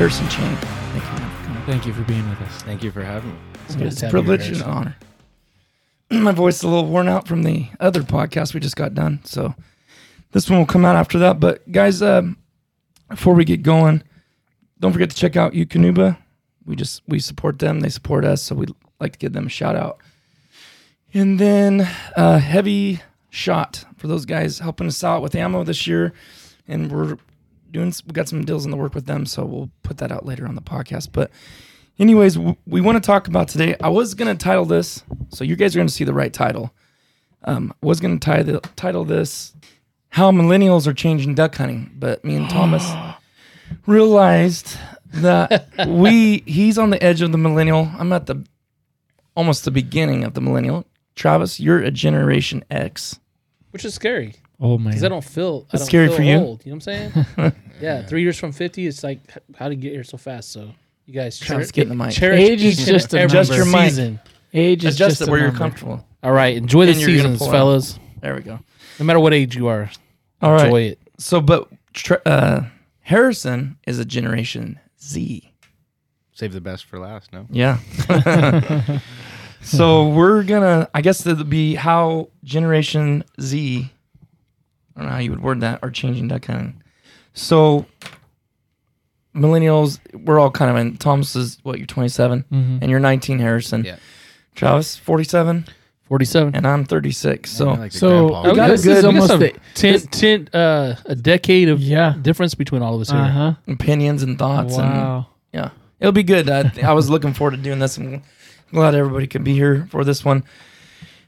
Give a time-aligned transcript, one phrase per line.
[0.00, 0.56] Harrison Chain.
[0.56, 1.62] Thank you man, for coming.
[1.66, 2.62] Thank you for being with us.
[2.62, 3.38] Thank you for having me.
[3.66, 4.96] It's, good it's a have you, privilege and an Harrison.
[6.10, 6.22] honor.
[6.22, 9.20] My voice is a little worn out from the other podcast we just got done,
[9.24, 9.54] so
[10.32, 11.38] this one will come out after that.
[11.38, 12.38] But guys, um,
[13.10, 14.02] before we get going,
[14.78, 16.16] don't forget to check out Eukanuba.
[16.64, 19.50] We just we support them; they support us, so we'd like to give them a
[19.50, 19.98] shout out.
[21.12, 21.86] And then
[22.16, 26.14] uh, Heavy Shot for those guys helping us out with ammo this year,
[26.66, 27.18] and we're
[27.72, 30.26] doing we got some deals in the work with them, so we'll put that out
[30.26, 31.10] later on the podcast.
[31.12, 31.30] But
[31.98, 33.76] anyways, w- we want to talk about today.
[33.80, 36.72] I was gonna title this, so you guys are gonna see the right title.
[37.44, 39.54] Um, I was gonna title title this
[40.10, 42.90] "How Millennials Are Changing Duck Hunting," but me and Thomas
[43.86, 44.76] realized
[45.14, 47.90] that we he's on the edge of the millennial.
[47.98, 48.44] I'm at the
[49.34, 50.86] almost the beginning of the millennial.
[51.16, 53.18] Travis, you're a Generation X.
[53.72, 54.90] Which is scary Oh man.
[54.90, 55.66] because I don't feel.
[55.70, 56.36] I It's don't scary feel for you?
[56.36, 57.52] Old, you know what I'm saying?
[57.80, 58.86] yeah, three years from fifty.
[58.86, 60.52] It's like h- how to get here so fast.
[60.52, 60.72] So
[61.06, 62.12] you guys Travis, cherish, get in the mic.
[62.12, 63.84] cherish Age is each and just a every Adjust your mic.
[63.90, 64.20] season.
[64.52, 65.58] Age is Adjust just it a where you're number.
[65.58, 66.04] comfortable.
[66.22, 67.52] All right, enjoy the And you're gonna seasons, pull out.
[67.52, 67.98] fellas.
[68.20, 68.58] There we go.
[68.98, 69.90] No matter what age you are,
[70.42, 70.64] All right.
[70.66, 70.98] enjoy it.
[71.18, 72.64] So, but tr- uh,
[73.00, 75.50] Harrison is a Generation Z.
[76.32, 77.32] Save the best for last.
[77.32, 77.46] No.
[77.50, 77.78] Yeah.
[79.62, 80.88] so we're gonna.
[80.94, 83.90] I guess that'll be how Generation Z.
[85.00, 86.72] I don't know how you would word that or changing that kind of.
[87.32, 87.86] So
[89.34, 90.96] millennials, we're all kind of in.
[90.98, 92.78] Thomas is what you're 27, Mhm.
[92.82, 93.38] and you're 19.
[93.38, 93.84] Harrison.
[93.84, 93.96] Yeah.
[94.54, 95.64] Travis 47,
[96.06, 96.54] Forty-seven.
[96.54, 97.50] and I'm 36.
[97.50, 98.50] So I like So grandpa.
[98.50, 101.80] we got a this good- is almost a the, ten, ten, uh, a decade of
[101.80, 102.14] yeah.
[102.20, 103.20] difference between all of us here.
[103.20, 103.54] Uh huh.
[103.68, 105.24] opinions and thoughts and
[105.54, 106.50] Yeah, it'll be good.
[106.50, 107.96] I, I was looking forward to doing this.
[107.96, 108.20] and
[108.72, 110.44] glad everybody could be here for this one.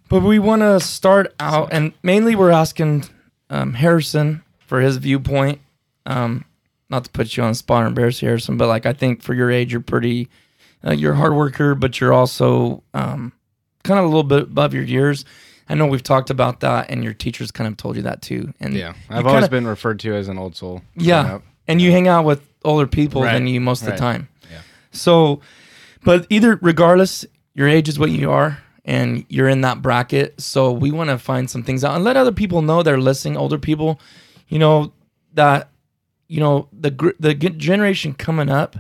[0.09, 3.05] But we want to start out, and mainly we're asking
[3.53, 5.61] um, Harrison for his viewpoint.
[6.07, 6.45] Um,
[6.91, 9.23] not to put you on the spot or embarrass you, Harrison, but like I think
[9.23, 10.29] for your age, you're pretty,
[10.85, 13.33] uh, you're a hard worker, but you're also um,
[13.85, 15.25] kind of a little bit above your years.
[15.69, 18.53] I know we've talked about that, and your teachers kind of told you that too.
[18.61, 20.83] And yeah, I've always kinda- been referred to as an old soul.
[20.97, 21.39] yeah,
[21.69, 24.29] and you hang out with older people Right, than you most of the time.
[24.51, 24.59] Yeah.
[24.91, 25.41] So,
[26.05, 30.41] but either regardless, your age is what you are, and you're in that bracket.
[30.41, 33.37] So we want to find some things out and let other people know they're listening.
[33.37, 34.01] Older people,
[34.49, 34.93] you know
[35.35, 35.69] that,
[36.29, 38.77] you know the the generation coming up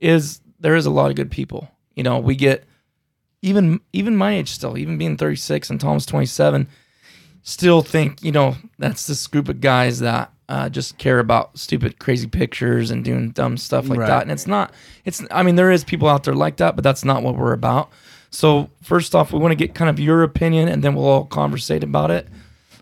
[0.00, 1.68] is there is a lot of good people.
[1.94, 2.64] You know, we get
[3.42, 6.66] even even my age still, even being 36 and Tom's 27,
[7.42, 11.98] still think you know that's this group of guys that uh, just care about stupid,
[11.98, 14.06] crazy pictures and doing dumb stuff like Right.
[14.08, 14.22] that.
[14.22, 14.72] And it's not.
[15.04, 15.22] It's.
[15.30, 17.90] I mean, there is people out there like that, but that's not what we're about.
[18.34, 21.24] So first off, we want to get kind of your opinion, and then we'll all
[21.24, 22.26] conversate about it.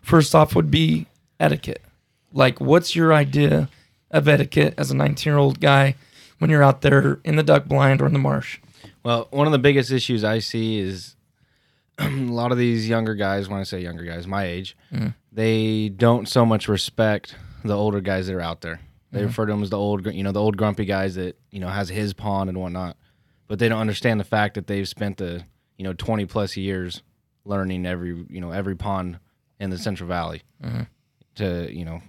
[0.00, 1.06] First off, would be
[1.38, 1.82] etiquette.
[2.32, 3.68] Like, what's your idea
[4.10, 5.94] of etiquette as a 19 year old guy
[6.38, 8.60] when you're out there in the duck blind or in the marsh?
[9.02, 11.16] Well, one of the biggest issues I see is
[11.98, 15.14] a lot of these younger guys, when I say younger guys, my age, mm.
[15.30, 18.80] they don't so much respect the older guys that are out there.
[19.10, 19.26] They mm-hmm.
[19.26, 21.68] refer to them as the old, you know, the old grumpy guys that you know
[21.68, 22.96] has his pond and whatnot,
[23.52, 25.44] but they don't understand the fact that they've spent the
[25.76, 27.02] you know twenty plus years
[27.44, 29.18] learning every you know every pond
[29.60, 30.84] in the Central Valley mm-hmm.
[31.34, 32.00] to you know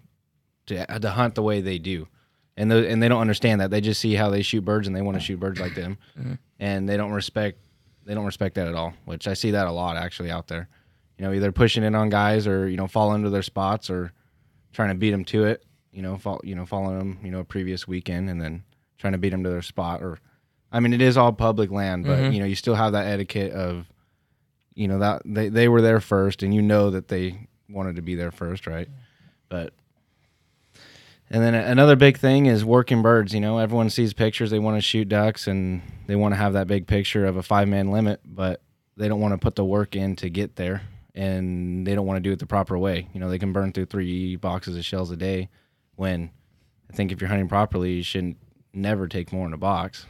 [0.67, 2.07] to to hunt the way they do,
[2.55, 3.71] and the, and they don't understand that.
[3.71, 5.97] They just see how they shoot birds and they want to shoot birds like them,
[6.17, 6.35] mm-hmm.
[6.61, 7.59] and they don't respect
[8.05, 8.93] they don't respect that at all.
[9.03, 10.69] Which I see that a lot actually out there.
[11.17, 14.13] You know, either pushing in on guys or you know falling into their spots or
[14.71, 15.65] trying to beat them to it.
[15.91, 17.19] You know, fall, you know, following them.
[17.21, 18.63] You know, a previous weekend and then
[18.97, 20.01] trying to beat them to their spot.
[20.01, 20.19] Or,
[20.73, 22.33] I mean, it is all public land, but mm-hmm.
[22.33, 23.85] you know, you still have that etiquette of,
[24.73, 28.01] you know, that they they were there first, and you know that they wanted to
[28.01, 28.89] be there first, right?
[29.49, 29.73] But
[31.29, 33.33] and then another big thing is working birds.
[33.33, 34.51] You know, everyone sees pictures.
[34.51, 37.43] They want to shoot ducks and they want to have that big picture of a
[37.43, 38.61] five man limit, but
[38.97, 40.83] they don't want to put the work in to get there
[41.15, 43.07] and they don't want to do it the proper way.
[43.13, 45.49] You know, they can burn through three boxes of shells a day
[45.95, 46.29] when
[46.91, 48.37] I think if you're hunting properly, you shouldn't
[48.73, 50.05] never take more in a box.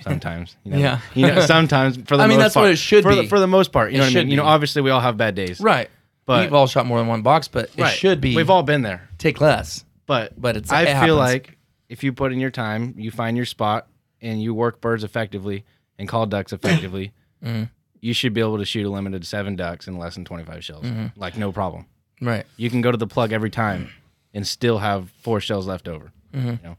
[0.00, 1.00] Sometimes, you know, Yeah.
[1.14, 3.16] you know, sometimes for the I mean, most that's what part, it should for be.
[3.22, 4.30] The, for the most part, you It know what I mean.
[4.30, 5.88] You know, obviously we all have bad days, Right.
[6.26, 7.94] But- We've all shot more than one box, but it Right.
[7.96, 8.34] should be.
[8.36, 9.08] We've all been there.
[9.18, 9.84] take less.
[10.06, 11.16] But But it's- I it feel happens.
[11.16, 11.58] like
[11.88, 13.86] if you put in your time, you find your spot,
[14.20, 15.64] and you work birds effectively
[15.98, 17.12] and call ducks effectively,
[17.44, 17.64] Mm-hmm.
[18.00, 20.64] you should be able to shoot a limited seven ducks in less than twenty five
[20.64, 21.06] shells, Mm-hmm.
[21.20, 21.86] like no problem.
[22.20, 22.46] Right.
[22.56, 23.90] You can go to the plug every time
[24.34, 26.12] and still have four shells left over.
[26.34, 26.48] Mm-hmm.
[26.48, 26.76] You know?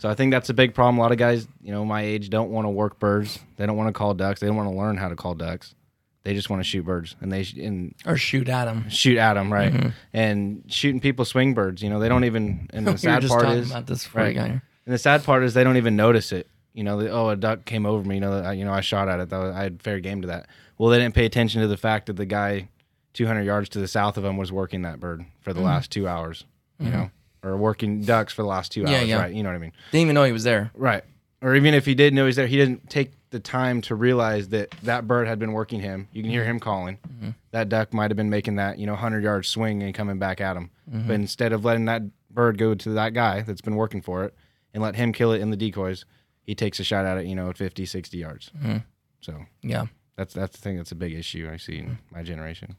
[0.00, 0.96] So I think that's a big problem.
[0.98, 3.38] A lot of guys, you know, my age don't want to work birds.
[3.56, 4.40] They don't want to call ducks.
[4.40, 5.74] They don't want to learn how to call ducks.
[6.22, 8.88] They just want to shoot birds, and they sh- and Or shoot at them.
[8.90, 9.92] shoot at them, right?
[10.14, 11.82] And shooting people swing birds.
[11.82, 12.68] You know, they don't even.
[12.72, 12.96] And the Mm-hmm.
[12.98, 14.36] sad just part talking is, about this before right.
[14.36, 16.46] and the sad part is they don't even notice it.
[16.72, 18.16] You know, oh, a duck came over me.
[18.16, 19.30] You know, I, you know, I shot at it.
[19.30, 20.46] Was, I had fair game to that.
[20.78, 22.68] Well, they didn't pay attention to the fact that the guy
[23.14, 26.06] 200 yards to the south of them was working that bird for the last two
[26.08, 26.44] hours.
[26.78, 27.10] You know,
[27.42, 28.92] or working ducks for the last two Mm-hmm.
[28.92, 29.08] Yeah, hours.
[29.08, 29.20] yeah.
[29.20, 29.34] Right?
[29.34, 29.72] You know what I mean?
[29.92, 30.70] Didn't even know he was there.
[30.74, 31.04] Right.
[31.42, 34.48] Or even if he did know he's there, he didn't take the time to realize
[34.48, 36.08] that that bird had been working him.
[36.12, 36.98] You can hear him calling.
[37.08, 37.30] Mm-hmm.
[37.52, 40.40] That duck might have been making that, you know, 100 yard swing and coming back
[40.40, 40.70] at him.
[40.90, 41.06] Mm-hmm.
[41.06, 44.34] But instead of letting that bird go to that guy that's been working for it
[44.74, 46.04] and let him kill it in the decoys,
[46.42, 48.50] he takes a shot at it, you know, at 50, 60 yards.
[48.58, 48.78] Mm-hmm.
[49.20, 49.86] So Yeah.
[50.16, 52.76] that's that's the thing that's a big issue I see in my generation.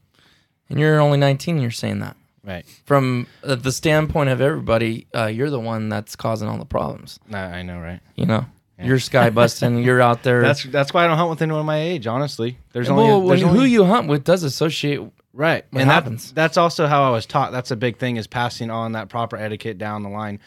[0.68, 1.58] And you're only 19.
[1.58, 2.16] You're saying that.
[2.44, 2.64] Right.
[2.86, 7.20] From uh, the standpoint of everybody, uh, you're the one that's causing all the problems.
[7.32, 8.00] I, I know, right?
[8.16, 8.46] You know,
[8.82, 9.78] you're sky busting.
[9.84, 10.40] you're out there.
[10.42, 12.58] That's that's why I don't hunt with anyone my age, honestly.
[12.72, 15.00] There's only, well, there's when- who you hunt with does associate.
[15.34, 15.64] Right.
[15.72, 16.32] and that- happens.
[16.32, 17.52] that's also how I was taught.
[17.52, 20.40] That's a big thing is passing on that proper etiquette down the line.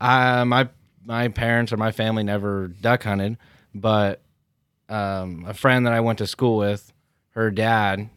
[0.00, 0.68] Uh, my
[1.04, 3.38] my parents or my family never duck hunted,
[3.74, 4.20] but
[4.88, 6.92] um, a friend that I went to school with,
[7.30, 8.10] her dad,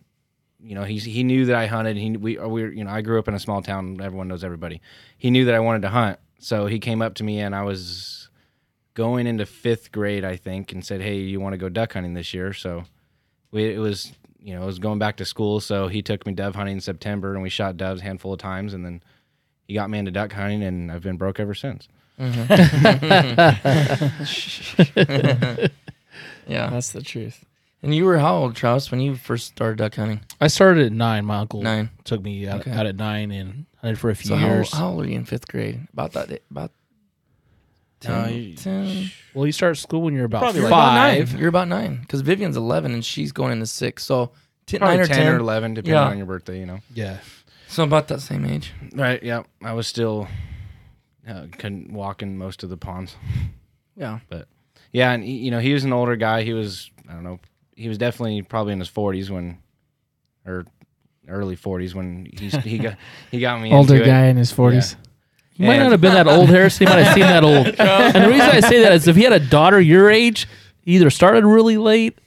[0.61, 1.97] you know, he's he knew that I hunted.
[1.97, 3.99] He we uh, we were, you know I grew up in a small town.
[4.01, 4.81] Everyone knows everybody.
[5.17, 7.63] He knew that I wanted to hunt, so he came up to me and I
[7.63, 8.29] was
[8.93, 12.13] going into fifth grade, I think, and said, "Hey, you want to go duck hunting
[12.13, 12.83] this year?" So
[13.51, 14.11] we it was
[14.41, 16.81] you know, I was going back to school, so he took me dove hunting in
[16.81, 19.03] September, and we shot doves a handful of times, and then
[19.67, 21.87] he got me into duck hunting, and I've been broke ever since.
[22.19, 22.49] Mm-hmm.
[26.49, 26.69] Yeah.
[26.71, 27.45] That's the truth.
[27.81, 30.21] And you were how old, Travis, when you first started duck hunting?
[30.41, 31.25] I started at nine.
[31.25, 31.89] My uncle Nine.
[32.03, 32.71] took me out, Okay.
[32.71, 34.71] out at nine and hunted for a few So how, years.
[34.73, 35.87] how old were you in fifth grade?
[35.93, 36.27] About that?
[36.27, 36.71] day- About
[38.01, 41.29] 10, Uh, you- 10 well, you start school when you're about Probably like five.
[41.31, 41.39] nine.
[41.39, 44.03] You're about nine because Vivian's 11 and she's going into six.
[44.05, 44.31] So
[44.65, 45.33] t- Probably nine or 10, 10.
[45.33, 46.07] or 11, depending Yeah.
[46.07, 46.79] on your birthday, you know.
[46.93, 47.17] Yeah.
[47.67, 48.73] So about that same age.
[48.93, 49.43] Right, yeah.
[49.63, 50.27] I was still
[51.27, 53.15] uh, couldn't walk in most of the ponds.
[53.95, 54.19] Yeah.
[54.29, 54.47] But
[54.91, 56.41] yeah, and he, you know, he was an older guy.
[56.43, 57.39] He was, I don't know,
[57.79, 59.57] he was definitely probably in his 40s when,
[60.45, 60.65] or
[61.29, 62.97] early 40s when he's, he got
[63.31, 64.07] he got me Older into it.
[64.07, 64.97] guy in his forties.
[65.53, 66.87] He might not have been that old, Harrison.
[66.87, 67.67] He might have seen that old.
[67.79, 70.47] And the reason I say that is if he had a daughter your age,
[70.81, 72.17] he either started really late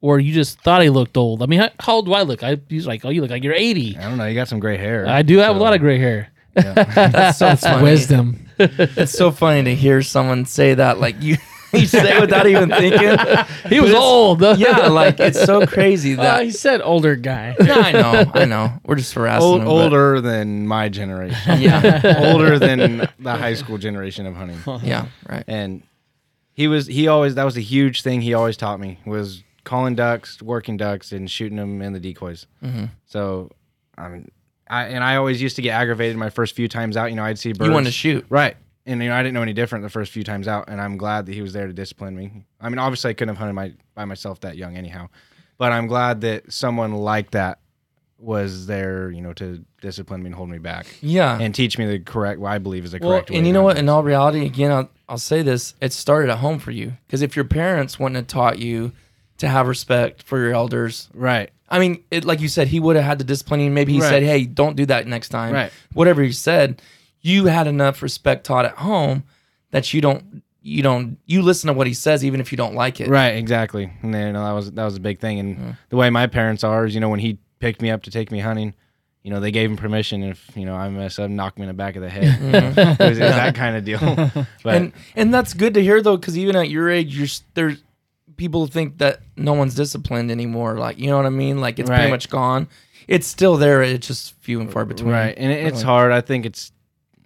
[0.00, 1.42] or you just thought he looked old.
[1.42, 2.42] I mean, how, how old do I look?
[2.42, 3.96] I, he's like, oh, you look like you're 80.
[3.96, 4.26] I don't know.
[4.26, 5.06] You got some gray hair.
[5.06, 6.32] I do have a lot of gray hair.
[6.54, 7.82] That's so funny.
[7.82, 8.48] Wisdom.
[8.58, 10.98] It's so funny to hear someone say that.
[10.98, 11.36] Like you,
[11.80, 13.00] you say without even thinking.
[13.68, 14.40] He was it's- old.
[14.58, 16.44] Yeah, like it's so crazy Uh, that.
[16.44, 17.54] he said older guy.
[17.60, 18.72] Yeah, I know, I know.
[18.84, 21.60] We're just harassing Old, him, but- older than my generation.
[21.60, 24.58] Yeah, older than the high school generation of hunting.
[24.82, 25.44] yeah, right.
[25.46, 25.82] And
[26.52, 29.94] he was he always that was a huge thing he always taught me was calling
[29.94, 32.46] ducks, working ducks, and shooting them in the decoys.
[32.62, 32.86] Mm-hmm.
[33.06, 33.50] So,
[33.96, 34.30] I mean,
[34.68, 37.10] I and I always used to get aggravated my first few times out.
[37.10, 37.68] You know, I'd see birds.
[37.68, 38.26] You want to shoot?
[38.28, 38.56] right?
[38.90, 40.96] And you know, I didn't know any different the first few times out, and I'm
[40.96, 42.30] glad that he was there to discipline me.
[42.60, 45.08] I mean, obviously, I couldn't have hunted my by myself that young anyhow,
[45.58, 47.58] but I'm glad that someone like that
[48.18, 51.38] was there, you know, to discipline me and hold me back Yeah.
[51.40, 53.30] and teach me the correct, what I believe is the well, correct.
[53.30, 53.78] way and you know what?
[53.78, 56.92] In all reality, again, I'll, I'll say this: it started at home for you.
[57.06, 58.92] Because if your parents wouldn't have taught you
[59.38, 61.50] to have respect for your elders, Right.
[61.72, 63.70] I mean, it, like you said, he would have had to discipline you.
[63.70, 64.08] Maybe he Right.
[64.08, 65.72] said, "Hey, don't do that next time." Right.
[65.94, 66.82] Whatever he said,
[67.20, 69.24] you had enough respect taught at home
[69.70, 72.74] that you don't, you don't, you listen to what he says even if you don't
[72.74, 73.08] like it.
[73.08, 73.92] Right, exactly.
[74.02, 75.38] And then, you know, that was that was a big thing.
[75.38, 78.10] And the way my parents are is, you know, when he picked me up to
[78.10, 78.74] take me hunting,
[79.22, 81.68] you know, they gave him permission if you know I mess up, knock me in
[81.68, 82.38] the back of the head.
[82.54, 83.98] it, was, it was that kind of deal.
[84.62, 87.82] But and and that's good to hear though, because even at your age, you're there's
[88.36, 90.78] people think that no one's disciplined anymore.
[90.78, 91.60] Like you know what I mean?
[91.60, 92.68] Like it's pretty much gone.
[93.08, 93.82] It's still there.
[93.82, 95.12] It's just few and far between.
[95.12, 96.12] right, and it, it's hard.
[96.12, 96.72] I think it's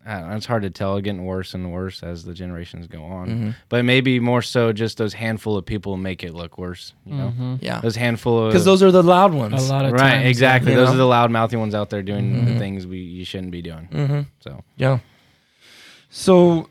[0.06, 3.28] know, it's hard to tell, getting worse and worse as the generations go on.
[3.28, 3.50] Mm-hmm.
[3.68, 6.92] But maybe more so, just those handful of people make it look worse.
[7.06, 9.70] You know, Yeah, those handful of because those are the loud A ones.
[9.70, 10.72] lot of right, times, exactly.
[10.72, 10.94] you Those know?
[10.94, 13.88] are the loud mouthy ones out there doing the things we you shouldn't be doing.
[13.92, 14.20] Mm-hmm.
[14.40, 14.98] So Yeah.
[16.10, 16.68] So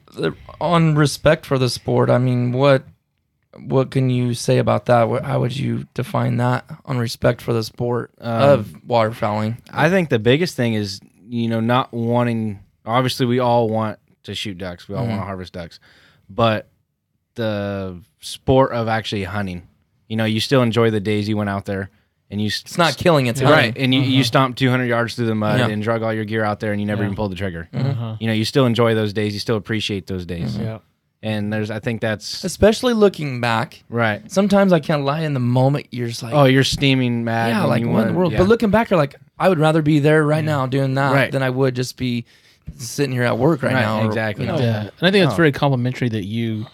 [0.61, 2.83] on respect for the sport, I mean, what
[3.59, 5.23] what can you say about that?
[5.23, 9.57] How would you define that on respect for the sport of waterfowling?
[9.71, 12.62] I think the biggest thing is you know not wanting.
[12.85, 14.87] Obviously, we all want to shoot ducks.
[14.87, 15.25] We all want to mm-hmm.
[15.25, 15.79] harvest ducks,
[16.29, 16.69] but
[17.35, 19.67] the sport of actually hunting.
[20.07, 21.89] You know, you still enjoy the days you went out there
[22.29, 22.47] and you.
[22.47, 24.23] It's not killing; it's right, and you, you mm-hmm.
[24.23, 25.67] stomped 200 yards through the mud Yeah.
[25.67, 27.07] and drug all your gear out there, and you never Yeah.
[27.07, 27.69] even pulled the trigger.
[27.73, 27.89] Mm-hmm.
[27.89, 28.17] Uh-huh.
[28.19, 29.33] You know, you still enjoy those days.
[29.33, 30.57] You still appreciate those days.
[30.57, 30.79] Yeah.
[31.23, 34.29] And there's, I think that's Especially looking back, right.
[34.29, 35.21] sometimes I can't lie.
[35.21, 37.47] In the moment, you're just like, Oh, you're steaming mad.
[37.47, 38.33] yeah, like you what in the world?
[38.33, 38.39] yeah.
[38.39, 41.31] But looking back, you're like, I would rather be there right now doing that Right.
[41.31, 42.25] than I would just be
[42.77, 44.01] sitting here at work right, Right, now.
[44.03, 44.45] or, exactly.
[44.45, 44.57] you know.
[44.57, 45.37] Yeah, and I think it's Oh.
[45.37, 46.65] very complimentary that you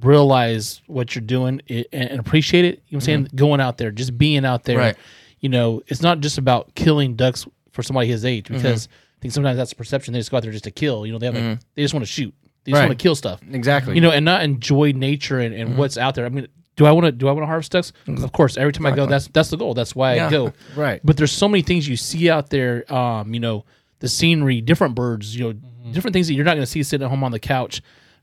[0.00, 2.68] realize what you're doing and, and appreciate it.
[2.68, 3.24] You know what I'm saying?
[3.26, 3.36] Mm-hmm.
[3.36, 4.78] Going out there, just being out there.
[4.78, 4.96] Right.
[5.40, 8.56] You know, it's not just about killing ducks for somebody his age mm-hmm.
[8.56, 10.12] because I think sometimes that's the perception.
[10.14, 11.04] They just go out there just to kill.
[11.06, 11.60] You know, they have like, mm-hmm.
[11.74, 12.32] they just want to shoot.
[12.64, 12.88] They just Right.
[12.88, 13.40] want to kill stuff.
[13.50, 13.94] exactly.
[13.94, 16.24] You know, and not enjoy nature and, and what's out there.
[16.24, 17.92] I mean, do I want to do I want to harvest ducks?
[18.06, 18.56] Of course.
[18.56, 19.74] Every time I go, that's that's the goal.
[19.74, 20.28] That's why Yeah.
[20.28, 20.52] I go.
[20.76, 21.00] right.
[21.04, 22.90] But there's so many things you see out there.
[22.92, 23.64] Um, you know,
[24.02, 25.34] the scenery, different birds.
[25.34, 25.92] You know, mm-hmm.
[25.92, 27.80] different things that you're not going to see sitting at home on the couch.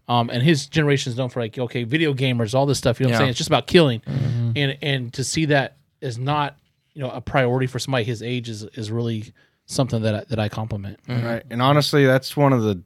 [0.09, 3.00] Um, and his generation is known for like okay, video gamers, all this stuff.
[3.00, 3.17] You know what Yeah.
[3.17, 3.29] I'm saying?
[3.29, 4.51] It's just about killing, mm-hmm.
[4.55, 6.57] and and to see that is not
[6.93, 9.33] you know a priority for somebody his age is is really
[9.65, 11.00] something that I, that I compliment.
[11.07, 11.25] Mm-hmm.
[11.25, 11.43] Right.
[11.50, 12.81] And honestly, that's one of the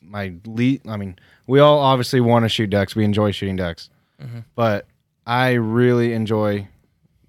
[0.00, 0.86] my lead.
[0.88, 2.96] I mean, we all obviously want to shoot ducks.
[2.96, 3.90] We enjoy shooting ducks,
[4.54, 4.86] but
[5.26, 6.68] I really enjoy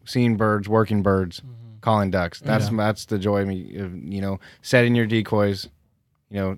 [0.05, 1.41] seeing birds, working birds,
[1.83, 2.39] calling ducks.
[2.39, 3.75] That's that's the joy of me.
[3.77, 5.67] Of, you know, setting your decoys.
[6.29, 6.57] You know,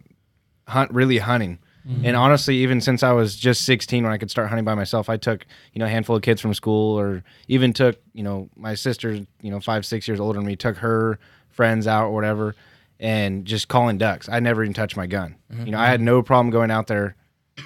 [0.68, 1.60] hunt really hunting.
[1.88, 2.06] Mm-hmm.
[2.06, 5.10] And honestly, even since I was just 16, when I could start hunting by myself,
[5.10, 8.50] I took you know a handful of kids from school, or even took you know
[8.56, 12.12] my sister, you know five six years older than me, took her friends out or
[12.14, 12.56] whatever,
[13.00, 14.30] and just calling ducks.
[14.30, 15.36] I never even touched my gun.
[15.66, 16.06] You know, I had mm-hmm.
[16.06, 17.16] no problem going out there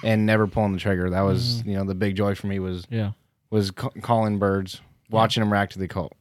[0.02, 1.10] and never pulling the trigger.
[1.10, 1.70] That was mm-hmm.
[1.70, 3.12] you know the big joy for me was Yeah,
[3.50, 6.12] was ca- calling birds, watching them react to the call,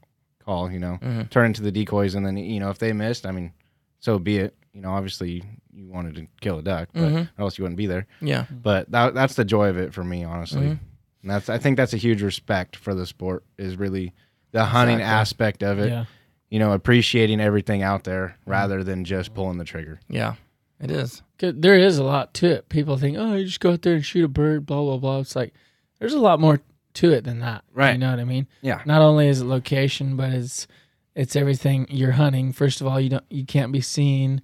[0.50, 0.72] call.
[0.72, 1.24] You know, mm-hmm.
[1.24, 3.54] turn into the decoys, and then you know if they missed, I mean,
[4.00, 4.56] so be it.
[4.74, 7.18] You know, obviously you wanted to kill a duck, but mm-hmm.
[7.18, 8.08] or else you wouldn't be there.
[8.22, 8.46] Yeah.
[8.50, 10.62] But that, that's the joy of it for me, honestly.
[10.62, 10.84] Mm-hmm.
[11.22, 14.14] And that's I think that's a huge respect for the sport is really
[14.52, 15.20] the hunting Exactly.
[15.20, 15.90] aspect of it.
[15.90, 16.06] yeah,
[16.50, 20.00] You know, appreciating everything out there rather than just pulling the trigger.
[20.08, 20.36] Yeah.
[20.80, 21.22] It is.
[21.40, 22.70] There is a lot to it.
[22.70, 25.20] People think, oh, you just go out there and shoot a bird, blah blah blah.
[25.20, 25.54] It's like
[26.00, 26.62] there's a lot more
[26.96, 27.64] to it than that.
[27.74, 27.94] Right.
[27.94, 28.48] You know what I mean?
[28.62, 28.82] Yeah.
[28.86, 30.68] Not only is it location, but it's
[31.16, 32.54] it's everything you're hunting.
[32.54, 34.42] First of all, you don't you can't be seen.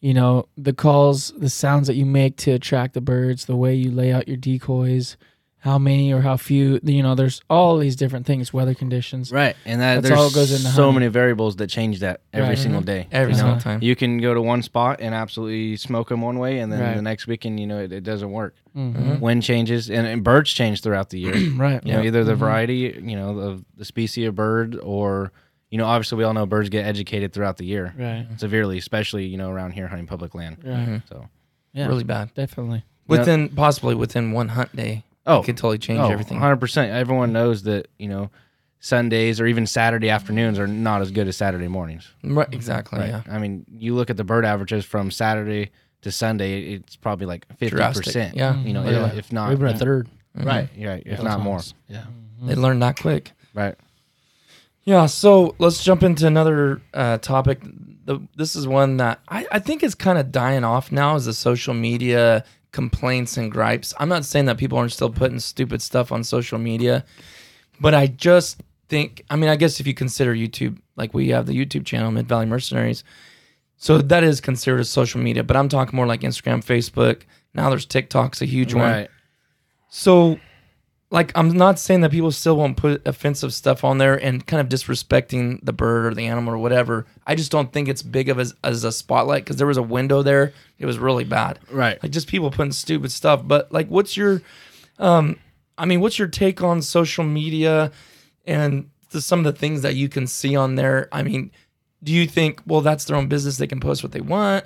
[0.00, 3.74] You know the calls, the sounds that you make to attract the birds, the way
[3.74, 5.16] you lay out your decoys,
[5.66, 6.78] how many or how few.
[6.84, 9.32] You know, there's all these different things, weather conditions.
[9.32, 9.56] Right.
[9.64, 10.94] And that That's there's all goes into so hunting.
[11.00, 12.58] many variables that change that every Right.
[12.58, 12.86] single mm-hmm.
[12.86, 13.08] day.
[13.10, 13.44] Every you know?
[13.44, 13.82] single time.
[13.82, 16.94] You can go to one spot and absolutely smoke them one way, and then Right.
[16.94, 18.54] the next weekend, you know, it, it doesn't work.
[18.76, 19.18] Mhm.
[19.20, 21.34] Wind changes, and, and birds change throughout the year.
[21.56, 21.84] Right.
[21.84, 22.40] You know, either the mm-hmm.
[22.40, 25.32] variety, you know, of the species of bird, or
[25.70, 28.26] you know, obviously we all know birds get educated throughout the year Right.
[28.36, 30.58] severely, especially you know around here hunting public land.
[30.62, 31.02] Right.
[31.08, 31.28] So
[31.72, 31.88] Yeah.
[31.88, 32.32] Really bad.
[32.34, 32.84] Definitely.
[33.08, 35.02] Within possibly within one hunt day.
[35.26, 35.40] Oh.
[35.40, 36.36] it could totally change oh, everything.
[36.36, 36.92] 100 percent.
[36.92, 38.30] Everyone knows that you know
[38.80, 42.08] Sundays or even Saturday afternoons are not as good as Saturday mornings.
[42.22, 43.00] Right, exactly.
[43.00, 43.08] Right.
[43.08, 43.22] Yeah.
[43.28, 45.70] I mean, you look at the bird averages from Saturday
[46.02, 48.04] to Sunday, it's probably like 50 Drastic.
[48.04, 48.36] percent.
[48.36, 48.56] Yeah.
[48.60, 49.12] You know, Yeah.
[49.14, 50.08] if not even a third.
[50.34, 50.68] Right.
[50.78, 51.02] Right.
[51.04, 51.60] If not more.
[51.88, 52.04] Yeah.
[52.42, 53.32] They learn that quick.
[53.54, 53.74] Right.
[54.84, 57.60] Yeah, so let's jump into another uh, topic.
[58.04, 61.24] The, this is one that I, I think is kind of dying off now is
[61.24, 62.44] the social media
[62.76, 63.94] complaints and gripes.
[63.98, 67.06] I'm not saying that people aren't still putting stupid stuff on social media,
[67.80, 71.46] but I just think, I mean, I guess if you consider YouTube, like we have
[71.46, 73.02] the YouTube channel, Mid Valley Mercenaries,
[73.78, 77.22] so that is considered as social media, but I'm talking more like Instagram, Facebook.
[77.54, 78.84] Now there's TikTok's a huge one.
[78.84, 79.10] Right.
[79.88, 80.38] So,
[81.10, 84.60] like, I'm not saying that people still won't put offensive stuff on there and kind
[84.60, 87.06] of disrespecting the bird or the animal or whatever.
[87.26, 89.82] I just don't think it's big of as, as a spotlight because there was a
[89.82, 90.52] window there.
[90.78, 91.60] It was really bad.
[91.70, 92.02] Right.
[92.02, 93.42] Like, just people putting stupid stuff.
[93.44, 94.42] But, like, what's your,
[94.98, 95.38] um,
[95.78, 97.92] I mean, what's your take on social media
[98.44, 101.08] and the, some of the things that you can see on there?
[101.12, 101.52] I mean,
[102.02, 103.58] do you think, well, that's their own business.
[103.58, 104.64] They can post what they want?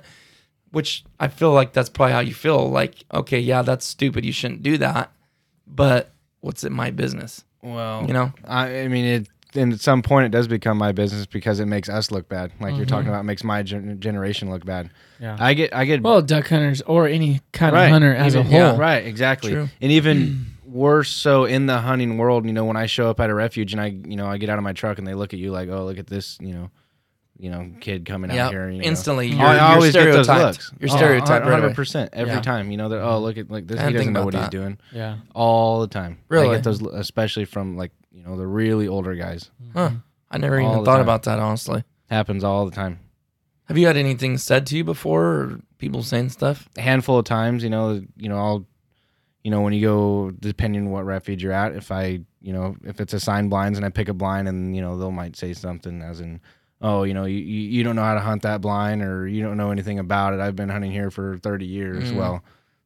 [0.71, 2.69] Which I feel like that's probably how you feel.
[2.69, 4.25] Like, okay, yeah, that's stupid.
[4.25, 5.11] You shouldn't do that.
[5.67, 6.10] But
[6.41, 7.43] what's it my business?
[7.63, 8.33] Well, You know?
[8.45, 9.27] I, I mean, it.
[9.53, 12.53] And at some point, it does become my business because it makes us look bad.
[12.61, 13.09] Like you're talking mm-hmm.
[13.09, 14.89] about, it makes my gen- generation look bad.
[15.19, 15.35] Yeah.
[15.37, 16.01] I get, I get.
[16.01, 18.59] Well, duck hunters or any kind right, of hunter as even- a whole.
[18.59, 19.05] yeah, right?
[19.05, 19.51] Exactly.
[19.51, 19.67] True.
[19.81, 22.45] And even worse so in the hunting world.
[22.45, 24.49] You know, when I show up at a refuge and I, you know, I get
[24.49, 26.53] out of my truck and they look at you like, oh, look at this, you
[26.53, 26.71] know,
[27.41, 28.45] you know, kid coming Yeah.
[28.45, 28.69] out here.
[28.69, 28.85] You know.
[28.87, 30.57] Instantly, you're, I, I you're always get those stereotyped.
[30.57, 30.71] looks.
[30.79, 32.41] You're Oh, stereotyped right hundred percent every Yeah.
[32.41, 32.69] time.
[32.69, 33.81] You know, they're oh look at like this.
[33.81, 35.17] He doesn't know about what he's doing Yeah.
[35.33, 36.19] all the time.
[36.29, 36.55] I Really?
[36.55, 39.49] get those, especially from like you know the really older guys.
[39.73, 39.91] Huh.
[40.29, 41.01] I never All even thought time.
[41.01, 41.83] about that, honestly.
[42.09, 42.99] Happens all the time.
[43.65, 46.69] Have you had anything said to you before or people saying stuff?
[46.77, 48.65] A handful of times, you know, you know, I'll,
[49.43, 52.75] you know, when you go, depending on what refuge you're at, if I, you know,
[52.83, 55.53] if it's assigned blinds and I pick a blind and, you know, they'll might say
[55.53, 56.41] something as in,
[56.81, 59.43] oh, you know, you, you you don't know how to hunt that blind or you
[59.43, 60.39] don't know anything about it.
[60.39, 62.11] I've been hunting here for 30 years.
[62.11, 62.15] Mm.
[62.15, 62.43] Well,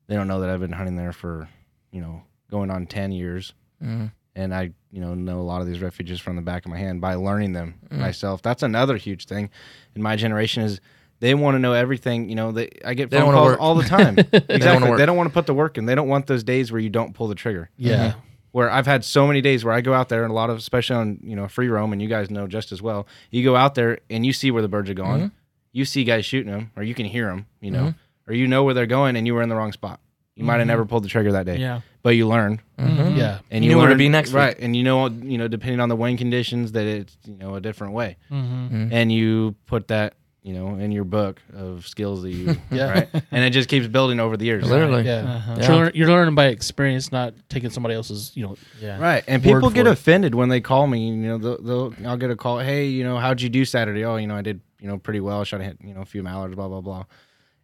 [0.08, 1.48] they don't know that I've been hunting there for,
[1.92, 3.54] you know, going on 10 years.
[3.84, 4.12] Mm.
[4.36, 6.78] And I, you know, know a lot of these refuges from the back of my
[6.78, 8.00] hand by learning them Mm.
[8.00, 8.42] myself.
[8.42, 9.50] That's another huge thing
[9.96, 10.82] in my generation is
[11.22, 12.28] they want to know everything.
[12.28, 14.18] You know, they I get phone wanna calls all the time.
[14.50, 14.90] exactly.
[14.90, 14.98] work.
[14.98, 15.86] They don't want to put the work in.
[15.86, 17.70] They don't want those days where you don't pull the trigger.
[17.78, 18.16] Yeah.
[18.56, 20.56] Where I've had so many days where I go out there and a lot of,
[20.58, 23.06] especially on you know free roam, and you guys know just as well.
[23.30, 25.20] You go out there and you see where the birds are going.
[25.24, 25.36] Mm-hmm.
[25.74, 27.48] You see guys shooting them, or you can hear them.
[27.60, 27.94] You know,
[28.28, 30.00] or you know where they're going, and you were in the wrong spot.
[30.38, 31.82] You might have never pulled the trigger that day, Yeah.
[32.04, 33.18] but you learned, Mm-hmm.
[33.18, 33.40] Yeah.
[33.52, 34.36] and You you, knew where to be next week.
[34.36, 34.56] right?
[34.60, 37.62] And you know, you know, depending on the wind conditions, that it's you know a
[37.62, 38.90] different way, Mm-hmm.
[38.94, 40.14] and you put that
[40.46, 42.92] you know in your book of skills that you Yeah.
[42.92, 44.70] right, and it just keeps building over the years.
[44.70, 45.04] Literally.
[45.04, 45.16] Yeah.
[45.36, 45.56] Uh-huh.
[45.60, 48.56] You're, learn- you're learning by experience, not taking somebody else's, you know.
[48.80, 49.00] Yeah.
[49.00, 49.94] Right, and people get for it.
[49.94, 51.08] offended when they call me.
[51.10, 52.60] You know, they'll, they'll I'll get a call.
[52.60, 54.06] Hey, you know, how'd you do Saturday?
[54.06, 55.42] Oh, you know, I did you know pretty well.
[55.42, 57.06] I Shot a hit, you know, a few mallards, blah blah blah.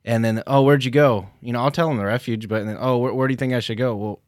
[0.04, 1.28] And then, oh, where'd you go?
[1.42, 3.54] You know, I'll tell them the refuge, but then, oh, where, where do you think
[3.54, 3.96] I should go?
[3.96, 4.20] Well,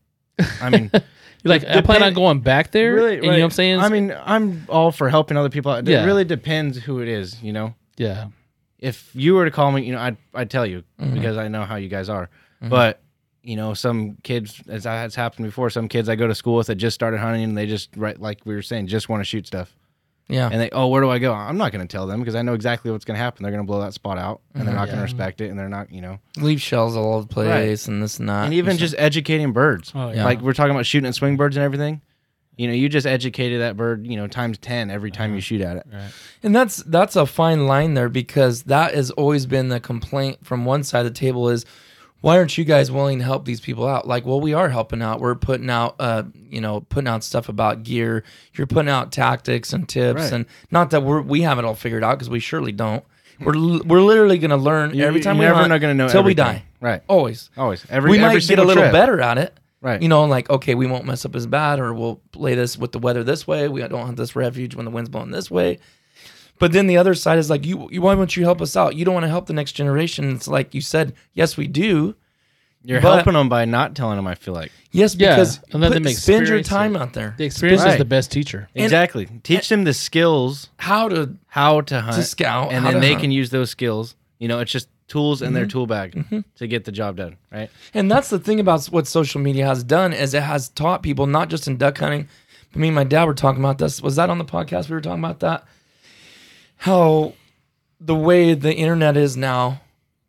[0.61, 0.91] I mean,
[1.43, 2.93] You're like, I plan on going back there.
[2.93, 3.79] really, and You know what I'm saying?
[3.79, 5.79] I mean, I'm all for helping other people out.
[5.79, 6.05] It Yeah.
[6.05, 7.41] really depends who it is.
[7.41, 8.27] You know, yeah.
[8.83, 11.13] If you were to call me, you know, I'd I'd tell you Mm-hmm.
[11.15, 12.29] because I know how you guys are.
[12.61, 13.01] But
[13.41, 16.67] you know, some kids, as has happened before, some kids I go to school with
[16.67, 19.25] that just started hunting and they just right like we were saying, just want to
[19.25, 19.75] shoot stuff.
[20.29, 20.47] Yeah.
[20.49, 21.33] And they, oh, where do I go?
[21.33, 23.43] I'm not going to tell them because I know exactly what's going to happen.
[23.43, 25.59] They're going to blow that spot out, and they're not going to respect it, and
[25.59, 26.17] they're not, you know.
[26.37, 28.45] Leave shells all over the place and this and that.
[28.45, 30.23] And even just educating birds, Oh, yeah.
[30.23, 32.01] like we're talking about shooting at swing birds and everything.
[32.55, 35.61] You know, you just educated that bird, you know, times ten every time you shoot
[35.61, 35.87] at it.
[35.91, 36.11] Right.
[36.43, 40.63] And that's that's a fine line there because that has always been the complaint from
[40.65, 41.65] one side of the table is
[42.21, 44.07] why aren't you guys willing to help these people out?
[44.07, 45.19] Like, well, we are helping out.
[45.19, 48.23] We're putting out uh, you know, putting out stuff about gear.
[48.53, 50.31] You're putting out tactics and tips Right.
[50.33, 53.03] and not that we're we have it all figured out because we surely don't.
[53.41, 55.81] We're li- we're literally going to learn You- every time you're we never hunt not
[55.81, 56.63] going to know till we die.
[56.79, 57.01] Right.
[57.09, 57.49] Always.
[57.57, 57.83] Always.
[57.89, 58.93] Every we every might get a little trip.
[58.93, 59.57] better at it.
[59.83, 60.01] Right.
[60.01, 62.93] You know, like okay, we won't mess up as bad, or we'll play this with
[62.93, 63.67] the weather this way.
[63.67, 65.77] We don't hunt this refuge when the wind's blowing this way.
[66.57, 68.95] But then the other side is like, you, you why won't you help us out?
[68.95, 70.31] You don't want to help the next generation.
[70.35, 72.15] It's like you said, yes, we do.
[72.85, 74.27] You're But- helping them by not telling them.
[74.27, 77.01] I feel like Yes, Yeah, because and then put- they make spend your time it.
[77.01, 77.33] out there.
[77.37, 78.69] The experience is the best teacher.
[78.75, 83.21] exactly teach them the skills How to how to hunt, scout, and then they hunt.
[83.21, 84.15] can use those skills.
[84.39, 85.55] You know, it's just tools in Mm-hmm.
[85.55, 87.37] their tool bag to get the job done.
[87.51, 87.69] Right.
[87.93, 91.27] And that's the thing about what social media has done is it has taught people
[91.27, 92.27] not just in duck hunting,
[92.71, 94.01] but me and my dad were talking about this.
[94.01, 94.89] Was that on the podcast?
[94.89, 95.65] We were talking about that.
[96.77, 97.33] How
[97.99, 99.81] the way the internet is now,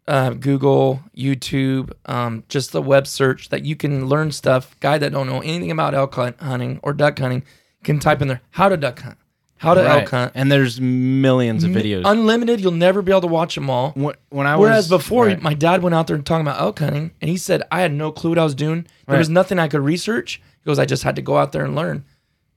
[0.07, 4.79] uh, Google, YouTube, um, just the web search that you can learn stuff.
[4.81, 7.43] Guy that don't know anything about elk hunting or duck hunting
[7.83, 9.19] can type in there how to duck hunt,
[9.65, 10.33] how to elk hunt.
[10.35, 12.03] And there's millions of videos.
[12.05, 13.91] Unlimited, you'll never be able to watch them all.
[13.93, 15.43] when, when I Whereas was before, right.
[15.43, 17.93] my dad went out there and talking about elk hunting, and he said I had
[17.93, 18.83] no clue what I was doing.
[19.07, 19.19] There Right.
[19.19, 20.41] was nothing I could research.
[20.63, 22.05] He goes, I just had to go out there and learn.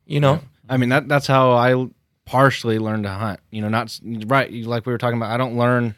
[0.06, 1.88] You know, I mean that that's how I
[2.26, 3.40] partially learned to hunt.
[3.52, 5.32] You know, not right like we were talking about.
[5.32, 5.96] I don't learn.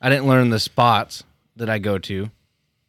[0.00, 1.24] I didn't learn the spots
[1.56, 2.30] that I go to,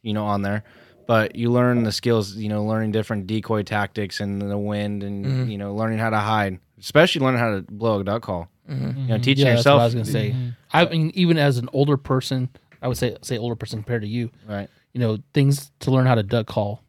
[0.02, 0.64] you know, on there.
[1.06, 5.24] But you learn the skills, you know, learning different decoy tactics and the wind, and
[5.24, 5.50] Mm-hmm.
[5.50, 8.48] you know, learning how to hide, especially learning how to blow a duck call.
[8.68, 8.86] Mm-hmm.
[8.86, 9.22] You know, mm-hmm.
[9.22, 9.80] teaching Yeah, that's what yourself.
[9.80, 10.30] I was gonna say.
[10.30, 10.48] Mm-hmm.
[10.72, 12.50] I mean, even as an older person,
[12.82, 14.30] I would say say older person compared to you.
[14.46, 14.68] Right.
[14.92, 16.82] You know, things to learn how to duck call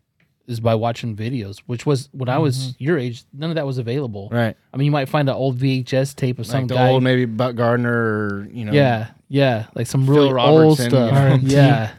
[0.47, 1.59] is by watching videos.
[1.67, 4.29] Which was when I was your age, none of that was available.
[4.31, 4.57] Right.
[4.73, 6.89] I mean, you might find an old VHS tape of some Like the guy.
[6.89, 8.73] old maybe Buck Gardner or you know.
[8.73, 11.09] yeah, yeah, like some Phil really old Robertson, stuff.
[11.13, 11.39] you know.
[11.43, 11.91] Yeah,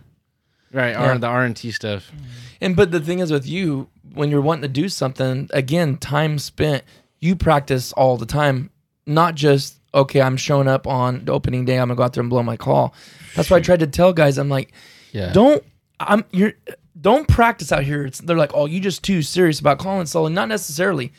[0.73, 0.95] Right.
[0.95, 2.13] R, the RNT stuff.
[2.61, 6.39] And but the thing is with you, when you're wanting to do something, again, time
[6.39, 6.85] spent,
[7.21, 8.71] you practice all the time,
[9.07, 12.21] not just okay, I'm showing up on the opening day, I'm gonna go out there
[12.21, 12.95] and blow my call.
[13.35, 14.73] That's why I tried to tell guys, I'm like,
[15.13, 15.33] yeah.
[15.33, 15.63] don't
[15.99, 16.53] I'm you're
[17.01, 18.05] don't practice out here.
[18.07, 20.29] It's they're like, oh, you just too serious about calling solo.
[20.29, 21.13] Not necessarily.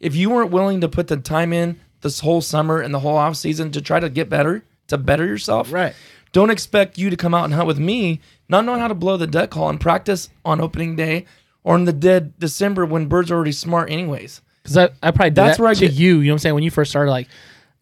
[0.00, 3.16] If you weren't willing to put the time in this whole summer and the whole
[3.16, 5.94] off season to try to get better, to better yourself, Right.
[6.32, 9.16] don't expect you to come out and hunt with me, not knowing how to blow
[9.16, 11.24] the duck call and practice on opening day
[11.64, 14.42] or in the dead December when birds are already smart anyways.
[14.70, 16.18] Because I, I probably did That's that where I to get- you.
[16.18, 16.54] You know what I'm saying?
[16.54, 17.28] When you first started, like,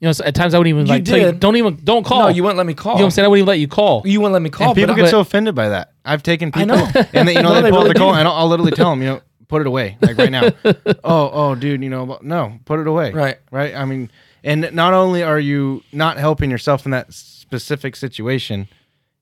[0.00, 1.40] you know, so at times I wouldn't even You like tell you, did.
[1.40, 2.20] don't even don't call.
[2.24, 2.92] No, you wouldn't let me call.
[2.94, 3.24] You know what I'm saying?
[3.24, 4.02] I wouldn't even let you call.
[4.04, 4.68] You wouldn't let me call.
[4.68, 5.92] And people but get I- so offended by that.
[6.04, 6.90] I've taken people, know.
[7.14, 8.18] and they, you know No, they they pull out really the call, do.
[8.18, 10.50] and I'll, I'll literally tell them, you know, put it away, like right now.
[10.64, 13.12] oh, oh, dude, you know, no, put it away.
[13.12, 13.38] Right.
[13.50, 13.74] right.
[13.74, 14.10] I mean,
[14.42, 18.68] and not only are you not helping yourself in that specific situation,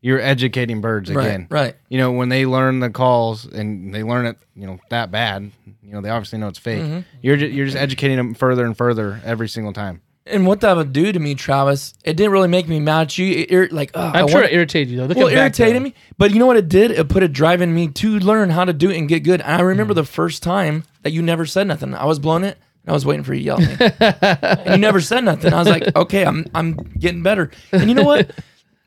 [0.02, 1.46] you're educating birds Right, again.
[1.48, 1.76] right.
[1.88, 5.50] You know, when they learn the calls and they learn it, you know, that bad,
[5.82, 6.82] you know, they obviously know it's fake.
[6.82, 7.00] Mm-hmm.
[7.22, 10.02] You're just, you're just educating them further and further every single time.
[10.26, 13.18] And what that would do to me, Travis, it didn't really make me mad at
[13.18, 13.26] you.
[13.40, 15.06] It, ir- like, uh, I'm I sure want- it irritated you though.
[15.06, 15.94] Look well, it irritated me.
[16.18, 16.92] But you know what it did?
[16.92, 19.40] It put a drive in me to learn how to do it and get good.
[19.40, 21.94] And I remember the first time that you never said nothing.
[21.94, 22.56] I was blowing it.
[22.86, 24.60] I was waiting for you to yell at me.
[24.64, 25.52] and you never said nothing.
[25.52, 27.50] I was like, okay, I'm I'm getting better.
[27.70, 28.30] And you know what?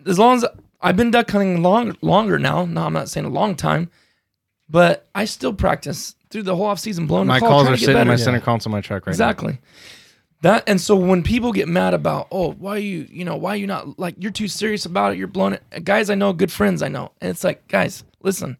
[0.05, 0.45] As long as
[0.85, 2.65] I've been duck hunting long longer now.
[2.65, 3.89] No, I'm not saying a long time,
[4.69, 7.25] but I still practice through the whole off season blowing.
[7.25, 9.13] My call, calls are sitting in my center console my truck right now.
[9.13, 9.57] Exactly.
[10.41, 13.65] That and so when people get mad about, oh, why you, you know, why you
[13.65, 15.83] not like you're too serious about it, you're blowing it.
[15.83, 17.11] Guys I know, good friends I know.
[17.19, 18.55] And it's like, guys, listen,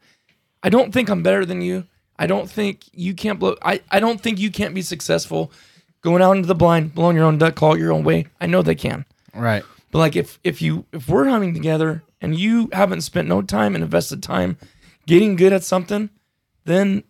[0.63, 1.85] I don't think I'm better than you.
[2.17, 5.51] I don't think you can't blow I, I don't think you can't be successful
[6.01, 8.25] going out into the blind, blowing your own duck call your own way.
[8.41, 9.05] I know they can.
[9.35, 9.63] Right.
[9.91, 13.75] But like if if you if we're hunting together and you haven't spent no time
[13.75, 14.57] and invested time
[15.05, 16.09] getting good at something,
[16.65, 17.03] then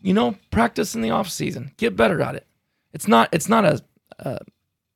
[0.00, 1.72] you know practice in the off season.
[1.76, 2.46] Get better at it.
[2.92, 3.82] It's not it's not a,
[4.20, 4.38] a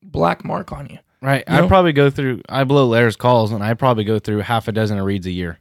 [0.02, 0.98] black mark on you.
[1.20, 1.44] Right.
[1.48, 1.68] You I know?
[1.68, 2.42] probably go through.
[2.48, 5.30] I blow Lairs calls, and I probably go through half a dozen of reeds a
[5.30, 5.58] year.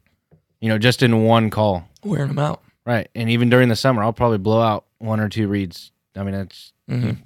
[0.59, 1.87] You know, just in one call.
[2.03, 2.61] Wearing them out.
[2.85, 3.07] Right.
[3.15, 5.91] And even during the summer, I'll probably blow out one or two reeds.
[6.15, 6.73] I mean, that's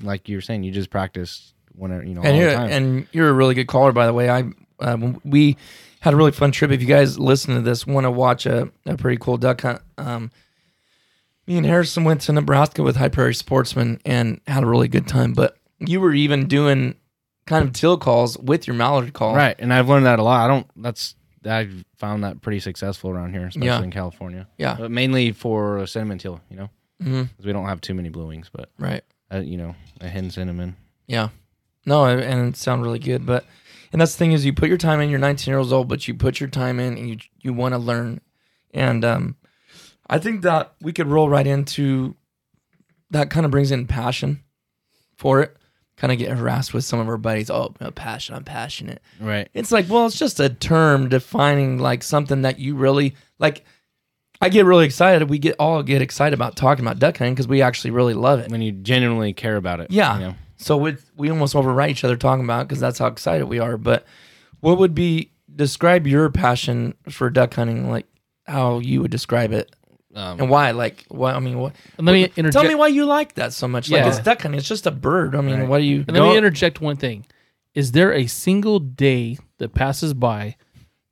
[0.02, 0.63] like you were saying.
[0.63, 2.69] You just practice whenever you know all And the you're time.
[2.71, 4.30] and you're a really good caller, by the way.
[4.30, 4.43] I
[4.80, 5.56] uh, we
[6.06, 6.72] had a really fun trip.
[6.72, 9.82] If you guys listen to this, want to watch a, a pretty cool duck hunt.
[9.98, 10.32] Um,
[11.48, 15.08] me and Harrison went to Nebraska with High Prairie Sportsman and had a really good
[15.08, 15.34] time.
[15.34, 16.96] But you were even doing
[17.46, 19.36] kind of teal calls with your mallard call.
[19.36, 19.56] right.
[19.60, 20.46] And I've learned that a lot.
[20.46, 20.68] I don't.
[20.82, 21.15] That's
[21.46, 23.84] I've found that pretty successful around here, especially Yeah.
[23.84, 24.48] in California.
[24.58, 24.78] Yeah.
[24.80, 26.41] But mainly for a cinnamon teal.
[26.50, 26.70] You know,
[27.04, 27.30] Mhm.
[27.38, 29.04] 'Cause we don't have too many blue wings, but Right.
[29.32, 30.76] uh, you know, a hen cinnamon.
[31.08, 31.30] Yeah.
[31.86, 33.28] No, and it sounded really good.
[33.28, 33.46] But
[33.95, 35.10] and that's the thing is you put your time in.
[35.10, 37.77] You're 19 years old, but you put your time in and you you want to
[37.77, 38.19] learn.
[38.73, 39.38] And um,
[40.10, 42.17] I think that we could roll right into
[43.12, 43.29] that.
[43.29, 44.43] Kind of brings in passion
[45.15, 45.55] for it.
[45.95, 47.49] Kind of get harassed with some of our buddies.
[47.49, 48.36] Oh, no, passion.
[48.36, 49.01] I'm passionate.
[49.17, 49.47] Right.
[49.53, 53.63] It's like, well, it's just a term defining like something that you really like.
[54.41, 55.29] I get really excited.
[55.29, 58.41] We get all get excited about talking about duck hunting because we actually really love
[58.41, 58.51] it.
[58.51, 59.89] When you genuinely care about it.
[59.89, 60.15] Yeah.
[60.15, 60.36] You know?
[60.58, 63.78] So we we almost overwrite each other talking about because that's how excited we are.
[63.78, 64.06] But
[64.62, 67.89] what would be describe your passion for duck hunting?
[67.89, 68.06] Like
[68.48, 69.76] how you would describe it
[70.13, 70.72] Um, and why?
[70.72, 71.36] Like what?
[71.36, 71.74] I mean, what?
[71.98, 72.54] Let me interject.
[72.54, 73.89] Tell me why you like that so much.
[73.89, 74.08] Like Yeah.
[74.10, 74.58] it's duck hunting.
[74.60, 75.36] It's just a bird.
[75.36, 75.70] I mean, Right.
[75.70, 76.06] what do you?
[76.08, 77.26] And let me interject one thing.
[77.74, 80.56] Is there a single day that passes by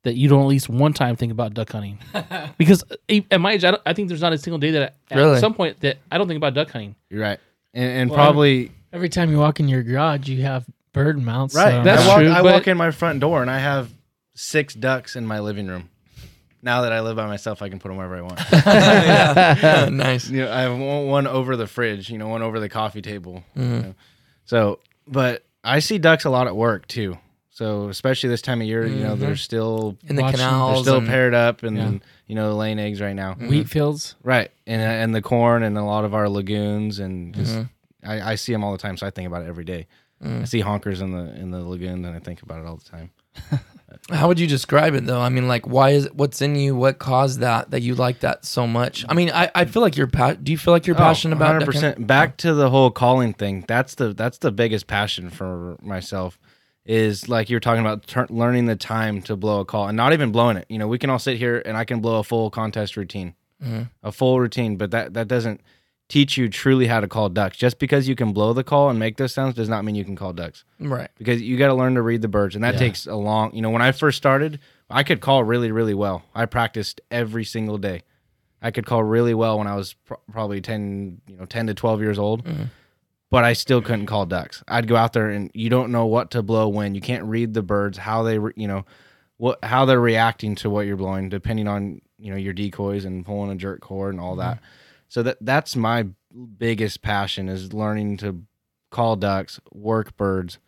[0.04, 1.98] that you don't at least one time think about duck hunting?
[2.58, 4.96] because uh, at my age, I, don't, I think there's not a single day that
[5.10, 5.38] at Really?
[5.40, 6.94] some point that I don't think about duck hunting.
[7.10, 7.38] You're right.
[7.74, 11.54] And, and probably Every time you walk in your garage, you have bird mounts.
[11.54, 11.72] Right.
[11.72, 13.90] so- That's I walk, true, I but- walk in my front door and I have
[14.34, 15.90] six ducks in my living room.
[16.62, 18.40] Now that I live by myself, I can put them wherever I want.
[18.52, 19.88] Yeah.
[19.92, 20.30] nice.
[20.30, 23.02] you know, I have one, one over the fridge, you know, one over the coffee
[23.02, 23.42] table.
[23.56, 23.74] Mm-hmm.
[23.74, 23.94] you know.
[24.46, 27.18] So, but I see ducks a lot at work too.
[27.50, 30.98] So, especially this time of year, you know, they're still In the Watching- they're still
[30.98, 31.92] and- paired up and Yeah.
[32.26, 33.34] you know laying eggs right now.
[33.34, 34.14] wheat fields.
[34.24, 37.62] Right, and and the corn and a lot of our lagoons and just Mm-hmm.
[38.04, 39.86] I, I see them all the time, so I think about it every day.
[40.24, 42.84] I see honkers in the in the lagoon, and I think about it all the
[42.84, 43.10] time.
[44.10, 45.20] How would you describe it though?
[45.20, 46.74] I mean, like, why is what's in you?
[46.74, 49.04] What caused that that you like that so much?
[49.08, 51.60] I mean, I, I feel like you're pa- Do you feel like you're passionate about?
[51.60, 53.64] that kind of- Back to the whole calling thing.
[53.68, 56.38] That's the that's the biggest passion for myself.
[56.86, 59.96] Is like you were talking about tur learning the time to blow a call and
[59.96, 60.66] not even blowing it.
[60.68, 63.34] You know, we can all sit here and I can blow a full contest routine,
[63.62, 63.82] Mm-hmm.
[64.02, 65.60] a full routine, but that that doesn't
[66.08, 67.56] teach you truly how to call ducks.
[67.56, 70.04] Just because you can blow the call and make those sounds does not mean you
[70.04, 70.64] can call ducks.
[70.78, 71.10] right.
[71.18, 73.54] because you got to learn to read the birds, and that takes a long.
[73.54, 76.24] You know, when I first started, I could call really, really well.
[76.34, 78.02] I practiced every single day.
[78.62, 81.74] I could call really well when I was pr- probably ten, you know, ten to
[81.74, 82.44] twelve years old.
[82.44, 82.64] Mm-hmm.
[83.30, 84.62] But I still couldn't call ducks.
[84.68, 86.94] I'd go out there, and you don't know what to blow when.
[86.94, 88.84] You can't read the birds, how they, re- you know,
[89.38, 93.24] what how they're reacting to what you're blowing, depending on you know your decoys and
[93.26, 94.40] pulling a jerk cord and all mm-hmm.
[94.40, 94.60] that.
[95.14, 96.08] So that that's my
[96.58, 98.42] biggest passion is learning to
[98.90, 100.58] call ducks, work birds,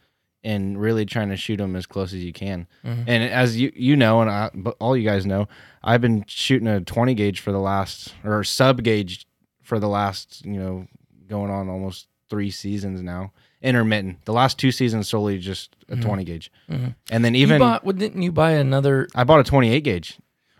[0.44, 2.68] and really trying to shoot them as close as you can.
[2.84, 3.02] Mm-hmm.
[3.08, 5.48] And as you you know, and I, all you guys know,
[5.82, 9.26] I've been shooting a 20 gauge for the last or sub gauge
[9.64, 10.86] for the last you know
[11.26, 13.32] going on almost three seasons now.
[13.62, 14.26] Intermittent.
[14.26, 16.02] The last two seasons solely just a mm-hmm.
[16.02, 16.90] 20 gauge, mm-hmm.
[17.10, 19.08] and then You even bought, well, didn't you buy another?
[19.12, 20.18] I bought a 28 gauge.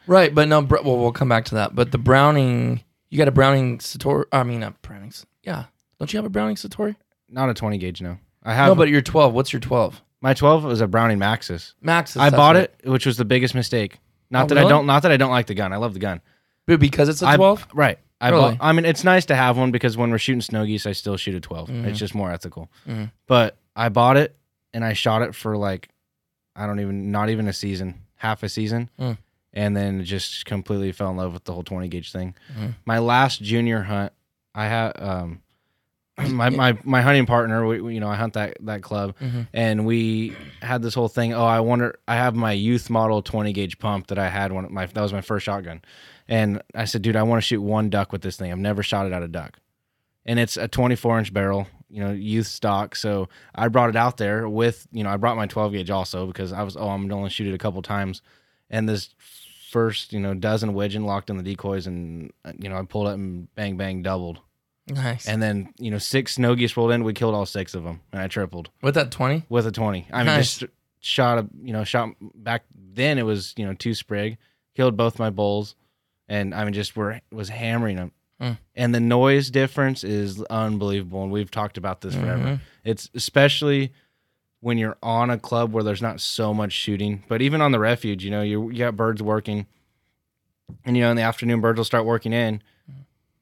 [0.09, 0.61] Right, but no.
[0.61, 1.77] Well, we'll come back to that.
[1.77, 4.25] But the Browning, you got a Browning Citori.
[4.33, 5.27] I mean, not Browning's.
[5.42, 5.64] Yeah,
[5.99, 6.97] don't you have a Browning Citori?
[7.29, 8.19] Not a 20 gauge, no.
[8.42, 9.33] I have No, but you're 12.
[9.35, 10.03] What's your 12?
[10.21, 11.75] my 12 was a Browning Maxus.
[11.85, 12.21] Maxus.
[12.21, 13.99] I bought it, which was the biggest mistake.
[14.31, 14.71] Not Oh, that I really?
[14.71, 15.73] don't, not that I don't like the gun.
[15.73, 16.21] I love the gun.
[16.66, 17.66] But because it's a I- 12.
[17.75, 17.99] right.
[18.21, 18.57] I Really?
[18.57, 20.92] bought, I mean, it's nice to have one because when we're shooting snow geese, I
[20.92, 21.69] still shoot a 12.
[21.69, 21.85] Mm-hmm.
[21.88, 22.71] It's just more ethical.
[23.27, 24.35] But I bought it
[24.73, 25.90] and I shot it for like,
[26.57, 28.88] I don't even, not even a season, half a season.
[28.99, 29.19] Mm.
[29.57, 32.35] And then just completely fell in love with the whole 20 gauge thing.
[32.53, 32.66] Mm-hmm.
[32.85, 34.12] My last junior hunt,
[34.55, 35.40] I had, um,
[36.19, 39.42] my, my my hunting partner, we, we- you know, I hunt that that club, Mm-hmm.
[39.53, 41.35] and we had this whole thing.
[41.35, 41.99] Oh, I wonder.
[42.09, 45.12] I have my youth model twenty gauge pump that I had when my that was
[45.12, 45.83] my first shotgun,
[46.27, 48.51] and I said, dude, I want to shoot one duck with this thing.
[48.51, 49.59] I've never shot it at a duck,
[50.25, 52.97] and it's a twenty four inch barrel, you know, youth stock.
[52.97, 56.27] So I brought it out there with, you know, I brought my twelve gauge also
[56.27, 58.23] because I was, oh, I'm gonna only shoot it a couple times,
[58.71, 59.14] and this
[59.71, 63.13] first, you know, dozen widgeon locked in the decoys, and you know, I pulled it
[63.15, 64.41] and bang bang doubled.
[64.89, 65.27] Nice.
[65.27, 67.03] And then, you know, six snow geese rolled in.
[67.03, 69.43] We killed all six of them, and I tripled With that 20.
[69.49, 70.07] with a 20.
[70.13, 70.59] I mean, Nice.
[70.59, 72.63] just shot a, you know, shot back
[72.95, 74.39] then it was, you know, two sprig,
[74.77, 75.75] killed both my bulls,
[76.29, 78.13] and I mean, just were, was hammering them.
[78.41, 78.59] Mm.
[78.77, 81.23] And the noise difference is unbelievable.
[81.25, 82.45] And we've talked about this forever.
[82.45, 82.61] Mhm.
[82.85, 83.93] It's especially
[84.61, 87.79] when you're on a club where there's not so much shooting, but even on the
[87.79, 89.66] refuge, you know, you, you got birds working,
[90.85, 92.62] and, you know, in the afternoon, birds will start working in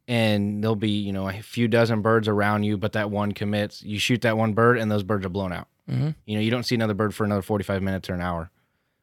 [0.07, 3.83] and there'll be you know a few dozen birds around you but that one commits
[3.83, 6.15] you shoot that one bird and those birds are blown out Mhm.
[6.27, 8.51] you know you don't see another bird for another 45 minutes or an hour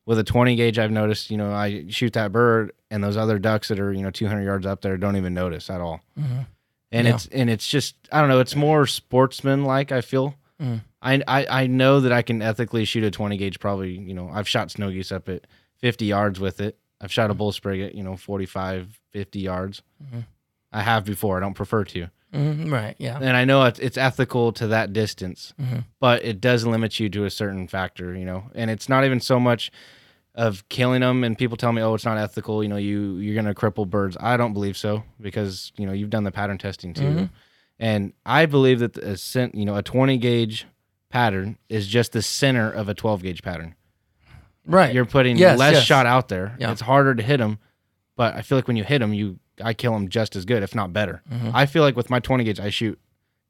[0.05, 3.39] with a 20 gauge i've noticed you know i shoot that bird and those other
[3.39, 7.07] ducks that are you know 200 yards up there don't even notice at all and
[7.07, 7.15] Yeah.
[7.15, 10.81] it's and it's just i don't know it's more sportsman like i feel Mm.
[11.01, 14.29] I, I i know that i can ethically shoot a 20 gauge probably you know
[14.31, 15.47] i've shot snow geese up at
[15.79, 19.81] 50 yards with it i've shot a bull sprig at you know 45 50 yards
[20.71, 22.95] i have before i don't prefer to Mhm, Right.
[22.97, 23.17] Yeah.
[23.21, 25.83] and I know it's, it's ethical to that distance, Mhm.
[25.99, 28.49] but it does limit you to a certain factor, you know.
[28.55, 29.69] And it's not even so much
[30.33, 31.25] of killing them.
[31.25, 34.15] And people tell me, "Oh, it's not ethical." You know, you you're gonna cripple birds.
[34.21, 37.23] I don't believe so because you know you've done the pattern testing too, Mm-hmm.
[37.79, 40.67] and I believe that a cent, you know a 20 gauge
[41.11, 43.75] pattern is just the center of a 12 gauge pattern.
[44.65, 44.93] Right.
[44.93, 45.83] You're putting Yes, less yes.
[45.83, 46.55] shot out there.
[46.59, 46.71] Yeah.
[46.71, 47.59] It's harder to hit them,
[48.15, 50.63] but I feel like when you hit them, you I kill them just as good,
[50.63, 51.21] if not better.
[51.31, 51.51] Mm-hmm.
[51.53, 52.99] I feel like with my 20 gauge, I shoot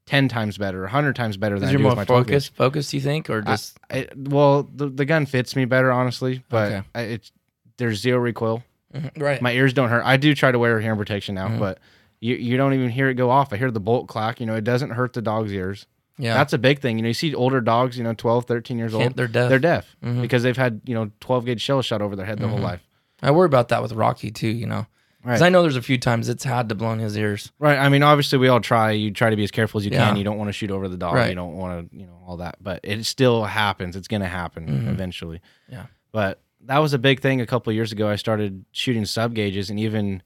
[0.08, 2.52] 10 times better, 100 times better than I you're more with my 12 focused?
[2.52, 2.58] gauge.
[2.58, 6.72] Focused, you think, or just I, well, the, the gun fits me better, honestly, but
[6.72, 6.88] Okay.
[6.96, 7.32] I, it's
[7.78, 8.64] there's zero recoil.
[8.94, 9.42] Mhm, right?
[9.42, 10.04] My ears don't hurt.
[10.06, 11.54] I do try to wear hearing protection Mm-hmm.
[11.54, 11.80] now, but
[12.20, 13.54] you you don't even hear it go off.
[13.54, 14.40] I hear the bolt clack.
[14.40, 15.88] You know, it doesn't hurt the dog's ears.
[16.22, 16.34] Yeah.
[16.36, 16.98] That's a big thing.
[16.98, 19.16] You know, you see older dogs, you know, 12, 13 years Can't- old.
[19.16, 19.50] they're deaf.
[19.50, 20.22] They're deaf Mhm.
[20.22, 22.82] because they've had, you know, 12 gauge shells shot over their head their whole life.
[23.22, 24.48] I worry about that with Rocky too.
[24.48, 24.86] You know,
[25.22, 25.48] because Right.
[25.48, 27.52] I know there's a few times it's had to blow in his ears.
[27.60, 27.78] Right.
[27.78, 28.92] I mean, obviously, we all try.
[28.92, 30.08] You try to be as careful as you Yeah.
[30.08, 30.16] can.
[30.18, 31.16] You don't want to shoot over the dog.
[31.16, 31.30] Right.
[31.30, 32.58] You don't want to, you know, all that.
[32.62, 33.96] But it still happens.
[33.96, 35.38] It's going to happen eventually.
[35.38, 35.74] Mm-hmm.
[35.74, 35.86] Yeah.
[36.12, 38.08] But that was a big thing a couple of years ago.
[38.10, 40.22] I started shooting sub gauges, and even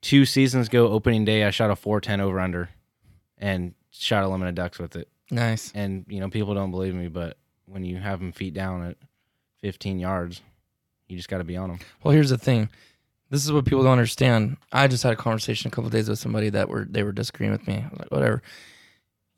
[0.00, 2.70] two seasons ago, opening day, I shot a 410 over under
[3.38, 5.08] and shot a limit of ducks with it.
[5.32, 5.72] Nice.
[5.74, 8.96] And, you know, people don't believe me, but when you have them feet down at
[9.62, 10.40] 15 yards,
[11.08, 11.78] you just got to be on them.
[12.04, 12.68] Well, here's the thing.
[13.30, 14.58] This is what people don't understand.
[14.72, 17.50] I just had a conversation a couple days with somebody that were they were disagreeing
[17.52, 17.76] with me.
[17.76, 18.42] I was like, whatever.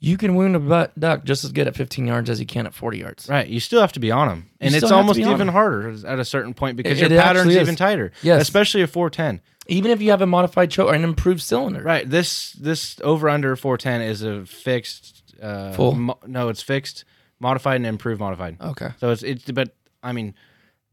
[0.01, 2.67] you can wound a butt duck just as good at 15 yards as you can
[2.67, 3.29] at 40 yards.
[3.29, 6.25] Right, you still have to be on them, and it's almost even harder at a
[6.25, 8.11] certain point because It- your it pattern's even tighter.
[8.23, 8.43] Yes.
[8.43, 9.41] especially a 410.
[9.69, 11.81] Even if you have a modified choke or an improved cylinder.
[11.81, 15.93] Right, this this over under 410 is a fixed uh, Full?
[15.95, 17.05] mo- no, it's fixed,
[17.41, 18.57] modified and improved modified.
[18.61, 18.91] Okay.
[18.99, 20.35] So it's it's but I mean,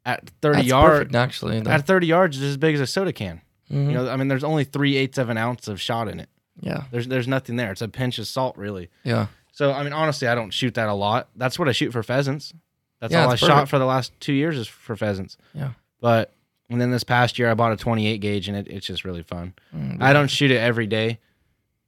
[0.05, 1.59] at 30 That's yards, perfect, actually.
[1.61, 1.71] though.
[1.71, 3.41] at 30 yards, it's as big as a soda can.
[3.71, 3.87] Mhm.
[3.87, 6.29] You know, I mean, there's only three eighths of an ounce of shot in it.
[6.59, 6.83] yeah.
[6.91, 7.71] There's there's nothing there.
[7.71, 8.89] It's a pinch of salt, really.
[9.03, 9.27] Yeah.
[9.51, 11.29] So I mean, honestly, I don't shoot that a lot.
[11.35, 12.53] That's what I shoot for pheasants.
[12.99, 13.69] That's Yeah, all I shot perfect.
[13.69, 15.37] for the last two years is for pheasants.
[15.53, 15.71] Yeah.
[15.99, 16.33] But
[16.69, 19.23] and then this past year, I bought a 28 gauge, and it, it's just really
[19.23, 19.53] fun.
[19.75, 21.19] Mm, I don't shoot it every day.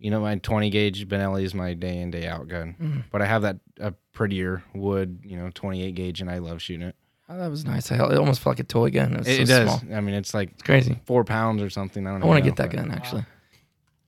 [0.03, 2.75] You know, my 20 gauge Benelli is my day in day out gun.
[2.77, 3.03] Mm.
[3.09, 6.85] But I have that a prettier wood, you know, 28 gauge, and I love shooting
[6.85, 6.95] it.
[7.29, 7.89] Oh, that was nice.
[7.89, 9.13] I it almost felt like a toy gun.
[9.13, 9.79] It, was It, it does.
[9.79, 9.95] small.
[9.95, 10.99] I mean, it's like It's crazy.
[11.05, 12.05] four pounds or something.
[12.05, 12.21] I don't.
[12.21, 13.25] I want to get that know, gun actually.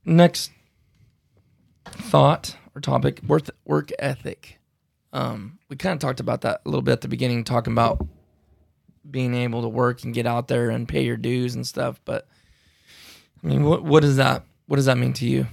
[0.04, 0.52] Next
[1.86, 4.60] thought or topic: work work ethic.
[5.14, 8.06] Um, we kind of talked about that a little bit at the beginning, talking about
[9.10, 12.02] being able to work and get out there and pay your dues and stuff.
[12.04, 12.28] But
[13.42, 15.48] I mean, what what does that what does that mean to you?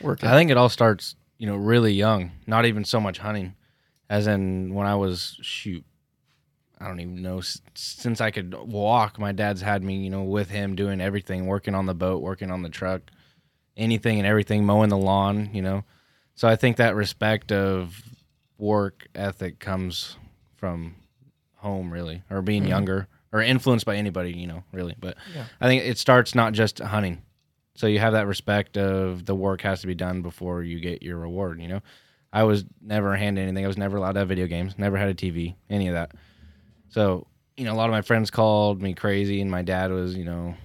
[0.00, 0.24] Work.
[0.24, 2.32] I think it all starts, you know, really young.
[2.46, 3.54] Not even so much hunting,
[4.08, 5.84] as in when I was shoot.
[6.80, 7.40] I don't even know
[7.74, 9.18] since I could walk.
[9.18, 12.52] My dad's had me, you know, with him doing everything, working on the boat, working
[12.52, 13.02] on the truck,
[13.76, 15.50] anything and everything, mowing the lawn.
[15.52, 15.84] You know,
[16.34, 18.00] so I think that respect of
[18.58, 20.16] work ethic comes
[20.56, 20.94] from
[21.56, 22.70] home, really, or being mm-hmm.
[22.70, 24.94] younger, or influenced by anybody, you know, really.
[25.00, 25.16] But
[25.60, 27.22] I think it starts not just hunting.
[27.78, 31.00] So you have that respect of the work has to be done before you get
[31.00, 31.60] your reward.
[31.62, 31.80] You know,
[32.32, 33.64] I was never handed anything.
[33.64, 34.76] I was never allowed to have video games.
[34.76, 35.54] Never had a TV.
[35.70, 36.10] Any of that.
[36.88, 40.16] So you know, a lot of my friends called me crazy, and my dad was,
[40.16, 40.56] you know,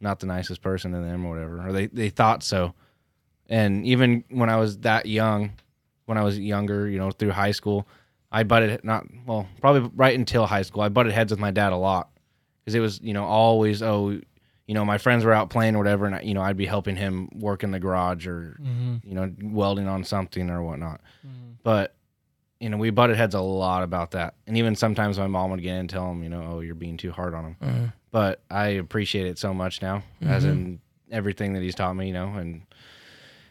[0.00, 2.72] not the nicest person to them or whatever, or they they thought so.
[3.50, 5.52] And even when I was that young,
[6.06, 7.86] when I was younger, you know, through high school,
[8.30, 10.80] I butted not well, probably right until high school.
[10.80, 12.08] I butted heads with my dad a lot
[12.64, 14.22] because it was, you know, always oh,
[14.72, 16.64] you know, my friends were out playing or whatever, and I, you know, I'd be
[16.64, 19.06] helping him work in the garage or mm-hmm.
[19.06, 21.02] you know, welding on something or whatnot.
[21.26, 21.52] Mm-hmm.
[21.62, 21.94] But
[22.58, 25.60] you know, we butted heads a lot about that, and even sometimes my mom would
[25.60, 27.56] get in and tell him, you know, oh, you're being too hard on him.
[27.62, 27.92] Mhm.
[28.12, 30.52] But I appreciate it so much now, as mm-hmm.
[30.52, 30.80] in
[31.10, 32.62] everything that he's taught me, you know, and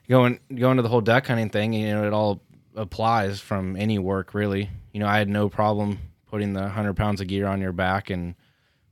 [0.10, 2.42] going going to the whole duck hunting thing, you know, it all
[2.76, 4.72] applies from any work really.
[4.92, 6.00] You know, I had no problem
[6.32, 8.34] putting the hundred pounds of gear on your back and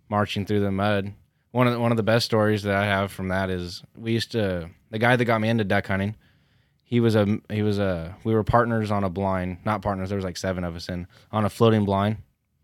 [0.10, 1.12] marching through the mud.
[1.52, 4.12] One of the, one of the best stories that I have from that is we
[4.14, 6.16] used to the guy that got me into duck hunting.
[6.84, 10.10] He was a he was a we were partners on a blind, not partners.
[10.10, 12.18] There was like seven of us in on a floating blind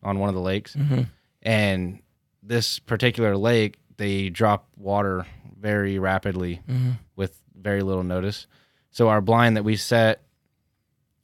[0.04, 1.08] on one of the lakes, Mhm.
[1.42, 2.00] and
[2.44, 5.26] this particular lake they drop water
[5.60, 6.98] very rapidly Mhm.
[7.16, 8.46] with very little notice.
[8.92, 10.22] So our blind that we set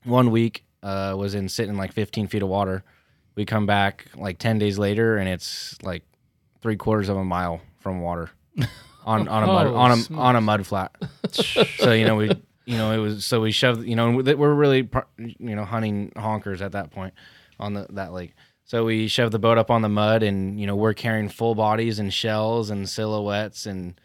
[0.04, 2.84] one week uh, was in sitting like 15 feet of water.
[3.36, 6.04] We come back like 10 days later and it's like
[6.62, 8.30] three quarters of a mile from water
[9.06, 10.92] on on a mud Oh, on a on a mud flat.
[11.32, 12.28] so you know we
[12.66, 16.62] you know it was so we shoved you know we're really you know hunting honkers
[16.62, 17.14] at that point
[17.60, 18.34] on the that lake.
[18.66, 21.56] So we shoved the boat up on the mud and you know we're carrying full
[21.56, 24.00] bodies and shells and silhouettes and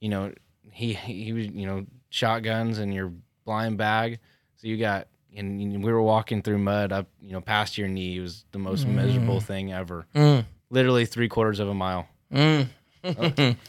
[0.00, 0.32] you know
[0.72, 3.12] he he was you know shotguns and your
[3.44, 4.18] blind bag.
[4.56, 8.16] So you got and we were walking through mud up you know past your knee.
[8.16, 10.06] It was the most miserable thing ever.
[10.14, 10.46] Mm.
[10.70, 12.08] Literally three quarters of a mile.
[12.32, 12.68] Mm.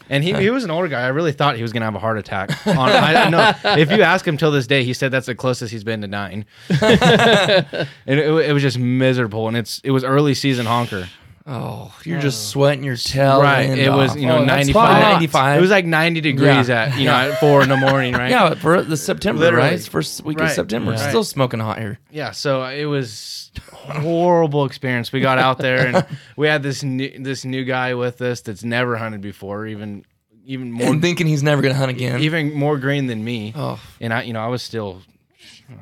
[0.08, 1.02] And he, he was an older guy.
[1.02, 2.66] I really thought he was gonna have a heart attack.
[2.66, 5.72] On, I know if you ask him till this day, he said that's the closest
[5.72, 6.44] he's been to dying.
[6.68, 9.48] and it, it was just miserable.
[9.48, 11.08] And it's it was early season honker.
[11.46, 13.40] Oh, you're just sweating your tail.
[13.40, 13.70] right.
[13.70, 14.16] end It was off.
[14.18, 15.02] you know Oh, 95.
[15.02, 15.58] 95.
[15.58, 16.82] It was like 90 degrees Yeah.
[16.84, 18.12] at you know at four in the morning.
[18.14, 18.30] Right.
[18.30, 19.68] Yeah, for the September, Literally.
[19.68, 19.72] right?
[19.74, 20.92] It's first week of September.
[20.92, 21.08] It's Right.
[21.08, 21.98] still smoking hot here.
[22.10, 23.50] Yeah, so it was
[23.88, 25.12] horrible experience.
[25.12, 28.62] We got out there and we had this new this new guy with us that's
[28.64, 30.04] never hunted before, even
[30.44, 32.20] even more And thinking he's never gonna hunt again.
[32.20, 33.52] even more green than me.
[33.56, 35.02] oh, And I you know, I was still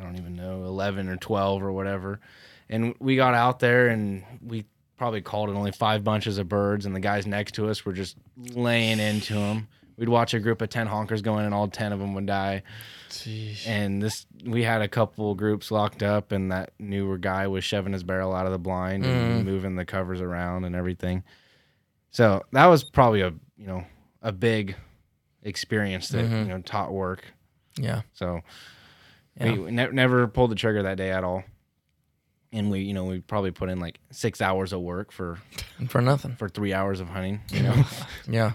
[0.01, 2.21] I don't even know, 11 or 12 or whatever.
[2.69, 4.67] And we got out there and we
[4.99, 7.93] probably called it only five bunches of birds and the guys next to us were
[7.93, 9.69] just laying into them.
[9.97, 12.27] We'd watch a group of 10 honkers go in and all 10 of them would
[12.27, 12.63] die.
[13.67, 17.93] And this, we had a couple groups locked up, and that newer guy was shoving
[17.93, 19.45] his barrel out of the blind and mm.
[19.45, 21.25] moving the covers around and everything.
[22.11, 23.85] So that was probably a you know
[24.23, 24.77] a big
[25.43, 26.37] experience that mm-hmm.
[26.37, 27.25] you know taught work.
[27.77, 28.03] yeah.
[28.13, 28.41] So
[29.41, 29.53] Yeah.
[29.53, 31.45] we ne- never pulled the trigger that day at all.
[32.53, 35.39] And we, you know, we probably put in like six hours of work for
[35.89, 36.35] for nothing.
[36.37, 37.41] for three hours of hunting.
[37.53, 37.85] You know,
[38.29, 38.53] Yeah.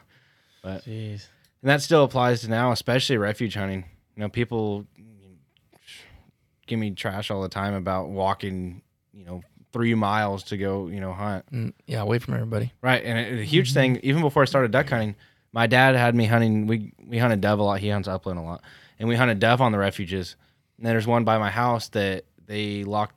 [0.65, 1.27] Jeez.
[1.61, 3.85] and that still applies to now, especially refuge hunting.
[4.15, 4.85] You know, people
[6.67, 8.81] give me trash all the time about walking,
[9.13, 9.41] you know,
[9.73, 11.45] three miles to go, you know, hunt.
[11.51, 12.71] Mm, yeah, away from everybody.
[12.81, 13.99] Right, and a, a huge thing.
[14.03, 15.15] Even before I started duck hunting,
[15.51, 16.67] my dad had me hunting.
[16.67, 17.79] We we hunted dove a lot.
[17.79, 18.61] He hunts upland a lot,
[18.99, 20.35] and we hunted dove on the refuges.
[20.77, 23.15] And there's one by my house that they locked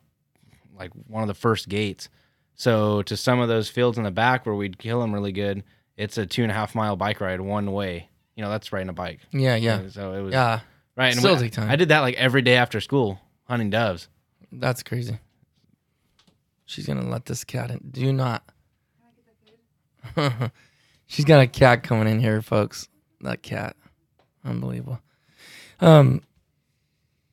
[0.76, 2.08] like one of the first gates.
[2.54, 5.62] So to some of those fields in the back where we'd kill them really good,
[5.96, 8.08] it's a two and a half mile bike ride one way.
[8.34, 9.20] You know, that's riding a bike.
[9.32, 10.60] Yeah, yeah, So it was yeah.
[10.96, 11.08] right.
[11.12, 11.70] And Still we- take time.
[11.70, 14.08] I did that like every day after school hunting doves.
[14.52, 15.18] That's crazy.
[16.66, 17.80] She's gonna let this cat in.
[17.90, 18.42] Do not.
[21.06, 22.88] She's got a cat coming in here, folks.
[23.20, 23.76] That cat,
[24.44, 25.00] unbelievable.
[25.80, 26.22] Um,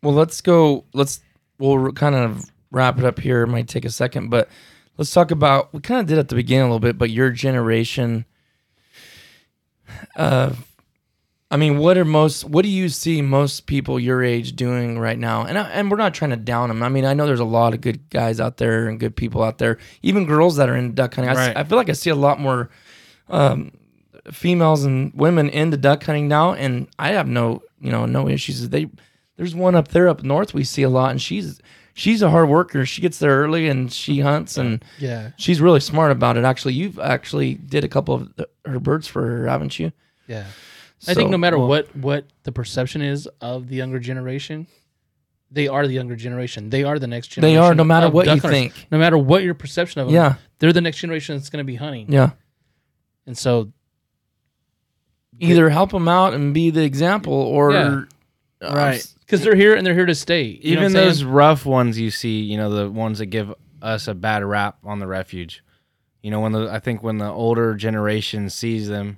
[0.01, 0.85] well, let's go.
[0.93, 1.21] Let's
[1.59, 3.43] we'll kind of wrap it up here.
[3.43, 4.49] It might take a second, but
[4.97, 5.73] let's talk about.
[5.73, 8.25] We kind of did at the beginning a little bit, but your generation.
[10.15, 10.53] Uh,
[11.51, 12.45] I mean, what are most?
[12.45, 15.45] What do you see most people your age doing right now?
[15.45, 16.81] And I, and we're not trying to down them.
[16.81, 19.43] I mean, I know there's a lot of good guys out there and good people
[19.43, 21.29] out there, even girls that are in duck hunting.
[21.29, 21.57] I, Right.
[21.57, 22.71] I feel like I see a lot more
[23.29, 23.71] um,
[24.31, 28.67] females and women into duck hunting now, and I have no, you know, no issues.
[28.69, 28.89] They
[29.37, 31.59] there's one up there up north we see a lot, and she's
[31.93, 32.85] she's a hard worker.
[32.85, 35.31] She gets there early and she hunts and Yeah.
[35.37, 36.43] she's really smart about it.
[36.43, 39.91] Actually, you've actually did a couple of the, her birds for her, haven't you?
[40.27, 40.45] Yeah.
[41.07, 44.67] I think no matter what what the perception is of the younger generation,
[45.51, 46.69] they are the younger generation.
[46.69, 47.41] They are the next generation.
[47.51, 47.71] They generation.
[47.73, 48.49] are, no matter what you hunters.
[48.51, 48.87] think.
[48.89, 51.67] No matter what your perception of them, Yeah, they're the next generation that's going to
[51.67, 52.11] be hunting.
[52.11, 52.31] yeah.
[53.27, 53.71] And so,
[55.39, 58.01] Either help them out and be the example, or Yeah.
[58.61, 59.12] uh, Right.
[59.25, 60.43] Because they're here and they're here to stay.
[60.61, 64.43] Even those rough ones you see, you know, the ones that give us a bad
[64.43, 65.63] rap on the refuge.
[66.21, 69.17] You know, when the I think when the older generation sees them,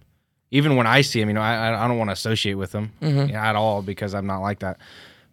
[0.51, 2.72] even when I see them, you know, I I- I don't want to associate with
[2.72, 3.34] them Mhm.
[3.34, 4.78] at all because I'm not like that.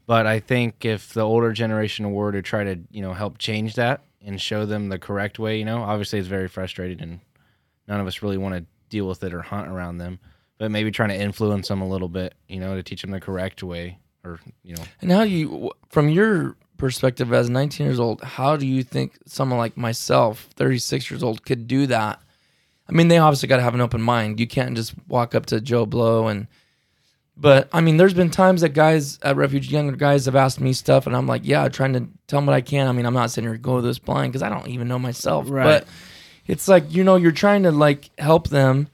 [0.06, 3.76] But I think if the older generation were to try to, you know, help change
[3.76, 7.20] that and show them the correct way, you know, obviously it's very frustrating and
[7.88, 10.18] none of us really want to deal with it or hunt around them.
[10.58, 13.20] But maybe trying to influence them a little bit, you know, to teach them the
[13.20, 18.00] correct way or, you know, And how do you, from your perspective as 19 years
[18.00, 22.20] old, how do you think someone like myself, 36 years old, could do that?
[22.88, 24.40] I mean, they obviously got to have an open mind.
[24.40, 26.46] You can't just walk up to Joe Blow and.
[27.34, 30.74] But I mean, there's been times that guys at Refuge, younger guys, have asked me
[30.74, 32.86] stuff, and I'm like, yeah, trying to tell them what I can.
[32.86, 35.48] I mean, I'm not sitting here go this blind because I don't even know myself.
[35.48, 35.64] Right.
[35.64, 35.88] But
[36.46, 38.88] it's like you know, you're trying to like help them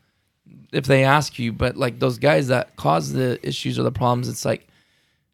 [0.73, 1.53] if they ask you.
[1.53, 4.69] But like those guys that cause the issues or the problems, it's like,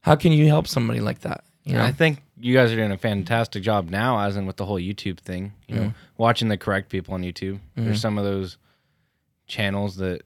[0.05, 1.45] how can you help somebody like that?
[1.65, 1.83] You know?
[1.83, 4.79] I think you guys are doing a fantastic job now, as in with the whole
[4.79, 5.55] YouTube thing.
[5.67, 5.99] You know, mm-hmm.
[6.19, 7.59] watching the correct people on YouTube.
[7.75, 7.95] There's mm-hmm.
[7.97, 8.59] some of those
[9.47, 10.23] channels that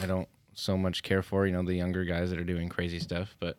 [0.00, 1.44] I don't so much care for.
[1.44, 3.58] You know, the younger guys that are doing crazy stuff, but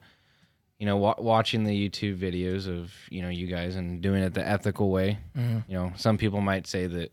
[0.80, 4.34] you know, wa- watching the YouTube videos of you know you guys and doing it
[4.34, 5.20] the ethical way.
[5.38, 5.70] Mm-hmm.
[5.70, 7.12] You know, some people might say that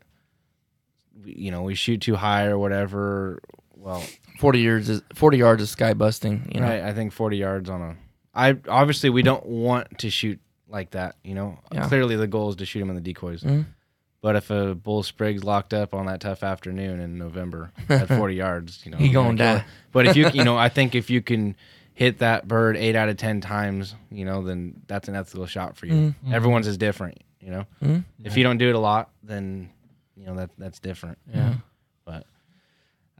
[1.25, 3.41] you know we shoot too high or whatever.
[3.75, 4.01] Well,
[4.39, 6.51] 40 yards is 40 yards is sky busting.
[6.55, 6.83] You know, Right.
[6.83, 7.97] I think 40 yards on a.
[8.35, 11.15] I obviously we don't want to shoot like that.
[11.23, 11.87] You know, Yeah.
[11.87, 13.43] clearly the goal is to shoot him in the decoys.
[13.43, 13.65] Mhm.
[14.21, 18.33] But if a bull sprig's locked up on that tough afternoon in November at 40
[18.35, 19.55] yards, you know, He you're gonna die.
[19.57, 19.63] it.
[19.91, 21.55] But if you, you know, I think if you can
[21.93, 25.77] hit that bird eight out of 10 times, you know, then that's an ethical shot
[25.77, 25.93] for you.
[25.93, 26.33] Mm-hmm.
[26.33, 27.65] Everyone's is different, you know.
[27.83, 28.03] Mhm.
[28.23, 29.69] If you don't do it a lot, then
[30.17, 31.19] you know that that's different.
[31.33, 31.55] Yeah.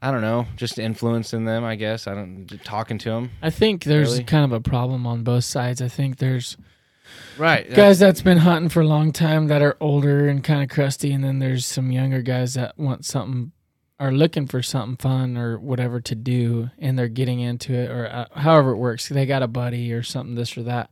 [0.06, 2.06] I don't know, just influencing them, I guess.
[2.06, 3.32] I don't talking to them.
[3.42, 4.24] I think there's Really?
[4.26, 5.82] kind of a problem on both sides.
[5.82, 6.58] I think there's
[7.40, 7.68] Right.
[7.74, 11.12] guys that's been hunting for a long time that are older and kind of crusty,
[11.12, 13.52] and then there's some younger guys that want something,
[14.00, 18.06] are looking for something fun or whatever to do, and they're getting into it or
[18.08, 19.10] uh, however it works.
[19.10, 20.92] They got a buddy or something, this or that,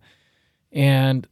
[0.72, 1.28] and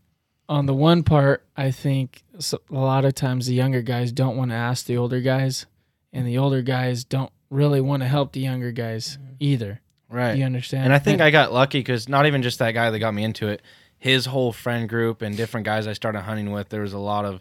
[0.48, 4.52] on the one part, I think a lot of times the younger guys don't want
[4.52, 5.66] to ask the older guys,
[6.14, 9.34] and the older guys don't really want to help the younger guys mm-hmm.
[9.40, 9.82] either.
[10.10, 10.36] Right.
[10.38, 10.86] You understand?
[10.86, 13.24] And I think I got lucky because not even just that guy that got me
[13.24, 13.62] into it,
[14.00, 17.24] his whole friend group and different guys I started hunting with, there was a lot
[17.24, 17.40] of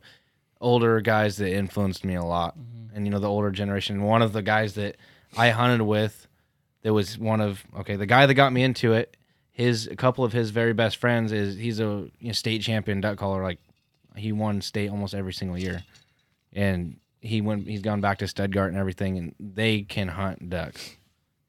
[0.61, 2.58] older guys that influenced me a lot.
[2.58, 2.96] Mm-hmm.
[2.96, 4.02] And, you know, the older generation.
[4.02, 4.96] One of the guys that
[5.36, 6.26] I hunted with,
[6.82, 9.16] there was one of, okay, the guy that got me into it,
[9.52, 13.00] his, a couple of his very best friends is, he's a you know, state champion
[13.00, 13.42] duck caller.
[13.42, 13.58] Like,
[14.16, 15.82] he won state almost every single year.
[16.52, 20.96] And he went, he's gone back to Stuttgart and everything, and they can hunt ducks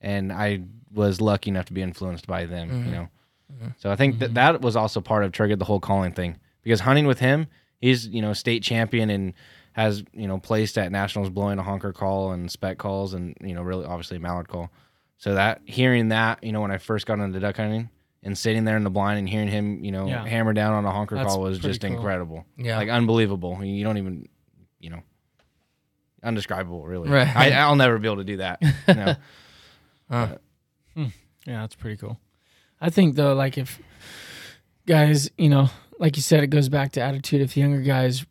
[0.01, 0.61] and I
[0.93, 2.69] was lucky enough to be influenced by them.
[2.69, 2.91] You mm-hmm.
[2.91, 3.09] know,
[3.53, 3.67] mm-hmm.
[3.77, 4.33] so I think that mm-hmm.
[4.35, 7.47] that was also part of triggered the whole calling thing because hunting with him,
[7.79, 9.33] he's you know state champion and
[9.73, 13.53] has you know placed at nationals blowing a honker call and spec calls and you
[13.53, 14.69] know really obviously a mallard call.
[15.17, 17.89] So that hearing that you know when I first got into duck hunting,
[18.23, 20.25] and sitting there in the blind and hearing him, you know, Yeah.
[20.25, 21.91] hammer down on a honker That's call was just cool.
[21.91, 22.45] incredible.
[22.57, 22.77] Yeah.
[22.77, 23.63] like unbelievable.
[23.63, 24.29] You don't even,
[24.79, 25.01] you know,
[26.23, 26.85] undescribable.
[26.85, 27.35] Really, Right.
[27.35, 28.61] I, I'll never be able to do that.
[28.87, 29.15] You know?
[30.09, 31.05] Hmm.
[31.47, 32.19] Yeah, that's pretty cool.
[32.81, 33.79] I think though, like if
[34.85, 35.69] guys, you know,
[35.99, 37.41] like you said, it goes back to attitude.
[37.41, 38.25] If younger guys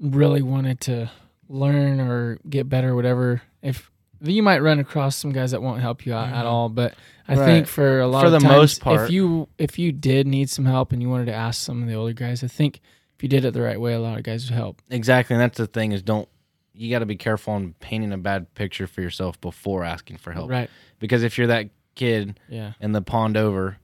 [0.00, 1.10] really wanted to
[1.48, 3.90] learn or get better, or whatever, if
[4.20, 6.46] you might run across some guys that won't help you out at mm-hmm.
[6.46, 6.94] all, but
[7.26, 7.44] I Right.
[7.46, 9.00] think for a lot For of the times, most part.
[9.02, 11.88] if you if you did need some help and you wanted to ask some of
[11.88, 12.80] the older guys, I think
[13.16, 14.80] if you did it the right way, a lot of guys would help.
[14.90, 16.28] Exactly, and that's the thing is don't
[16.74, 20.32] you got to be careful on painting a bad picture for yourself before asking for
[20.32, 20.50] help.
[20.50, 20.68] Right?
[20.98, 22.72] Because if you're that kid Yeah.
[22.80, 23.78] in the pond over,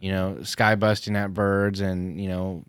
[0.00, 2.64] you know, sky busting at birds and you know,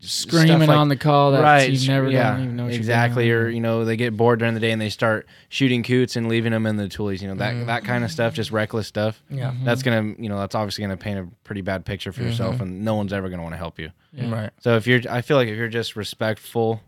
[0.00, 2.72] just Screaming like- on the call that right, you've never yeah, done, even know what
[2.72, 3.24] you're exactly.
[3.24, 3.36] doing.
[3.36, 6.28] Or you know, they get bored during the day and they start shooting coots and
[6.28, 7.20] leaving them in the tules.
[7.20, 8.12] You know that that kind of mm.
[8.12, 9.20] stuff, just reckless stuff.
[9.28, 9.50] Yeah.
[9.50, 9.64] Mm-hmm.
[9.64, 12.64] That's gonna, you know, that's obviously gonna paint a pretty bad picture for yourself, mm-hmm.
[12.64, 13.90] and no one's ever gonna want to help you.
[14.12, 14.30] Yeah.
[14.30, 14.50] Right.
[14.60, 16.80] So if you're, I feel like if you're just respectful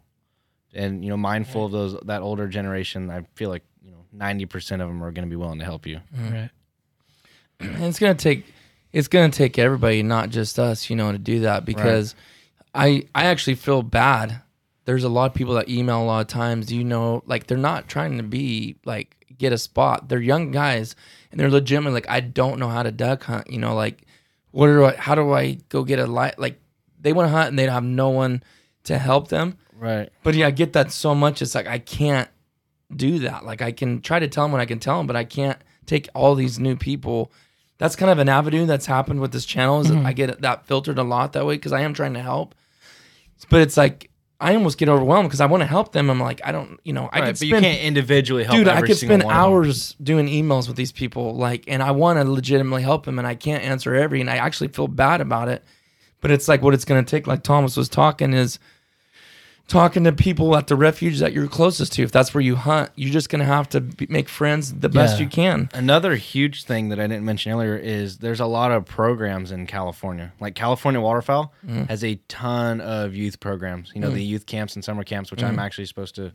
[0.75, 4.47] and you know mindful of those that older generation, I feel like you know ninety
[4.47, 6.01] percent of them are going to be willing to help you.
[6.17, 6.51] Right.
[7.61, 8.45] And it's gonna take
[8.93, 12.15] it's gonna take everybody, not just us, you know, to do that because
[12.75, 14.41] I I actually feel bad.
[14.87, 17.59] There's a lot of people that email a lot of times, you know, like they're
[17.59, 20.09] not trying to be like get a spot.
[20.09, 20.97] They're young guys
[21.31, 24.03] and they're legitimately like, I don't know how to duck hunt, you know, like
[24.51, 26.59] what do I how do I go get a light like
[27.01, 28.43] they want to hunt and they have no one
[28.85, 29.59] to help them.
[29.81, 30.11] Right.
[30.23, 31.41] But yeah, I get that so much.
[31.41, 32.29] It's like I can't
[32.95, 33.45] do that.
[33.45, 35.59] Like I can try to tell them what I can tell them, but I can't
[35.87, 37.33] take all these new people.
[37.79, 39.81] That's kind of an avenue that's happened with this channel.
[39.81, 40.07] Is that mm-hmm.
[40.07, 42.55] I get that filtered a lot that way because I am trying to help,
[43.49, 46.11] but it's like I almost get overwhelmed because I want to help them.
[46.11, 48.59] I'm like I don't, you know, I right, could but spend, you can't individually help.
[48.59, 49.31] dude, I could spend one of them.
[49.31, 53.27] hours doing emails with these people, like, and I want to legitimately help them, and
[53.27, 55.65] I can't answer every, and I actually feel bad about it.
[56.21, 57.27] But it's like what it's going to take.
[57.27, 58.59] Like Thomas was talking is
[59.71, 62.03] talking to people at the refuge that you're closest to.
[62.03, 64.89] If that's where you hunt, you're just going to have to be, make friends the
[64.89, 65.25] best Yeah.
[65.25, 65.69] you can.
[65.73, 69.67] Another huge thing that I didn't mention earlier is there's a lot of programs in
[69.67, 70.33] California.
[70.41, 71.85] Like California Waterfowl Mm-hmm.
[71.85, 73.93] has a ton of youth programs.
[73.95, 74.15] You know, Mm.
[74.15, 76.33] the youth camps and summer camps, which I'm actually supposed to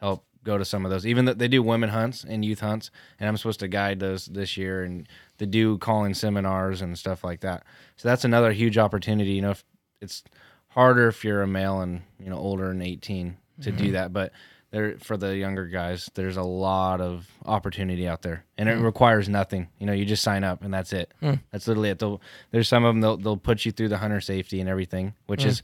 [0.00, 1.06] help go to some of those.
[1.06, 4.24] Even though they do women hunts and youth hunts, and I'm supposed to guide those
[4.24, 5.06] this year, and
[5.36, 7.62] they do calling seminars and stuff like that.
[7.96, 9.32] So that's another huge opportunity.
[9.32, 9.64] You know, if
[10.00, 10.24] it's
[10.70, 13.78] harder if you're a male and you know older than 18 to Mm-hmm.
[13.84, 14.32] do that, but
[14.70, 18.80] there for the younger guys, there's a lot of opportunity out there, and Mm-hmm.
[18.82, 19.68] it requires nothing.
[19.78, 21.12] You know, you just sign up and that's it.
[21.20, 21.34] Hmm.
[21.50, 21.98] That's literally it.
[21.98, 22.20] They'll,
[22.52, 25.42] there's some of them they'll they'll put you through the hunter safety and everything, which
[25.42, 25.48] Hmm.
[25.50, 25.62] is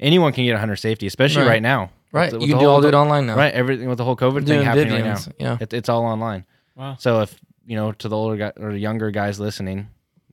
[0.00, 1.48] anyone can get a hunter safety, especially Right.
[1.50, 1.90] right, now.
[2.10, 2.32] Right.
[2.32, 3.36] With You can do whole- all do it online now.
[3.36, 5.18] Right, everything with the whole COVID thing happening right now.
[5.38, 5.58] Yeah.
[5.60, 6.46] It, it's all online.
[6.74, 6.96] Wow.
[6.98, 9.88] So if you know to the older guy or younger guys listening,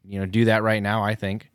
[0.06, 1.04] you know, do that right now.
[1.04, 1.52] I think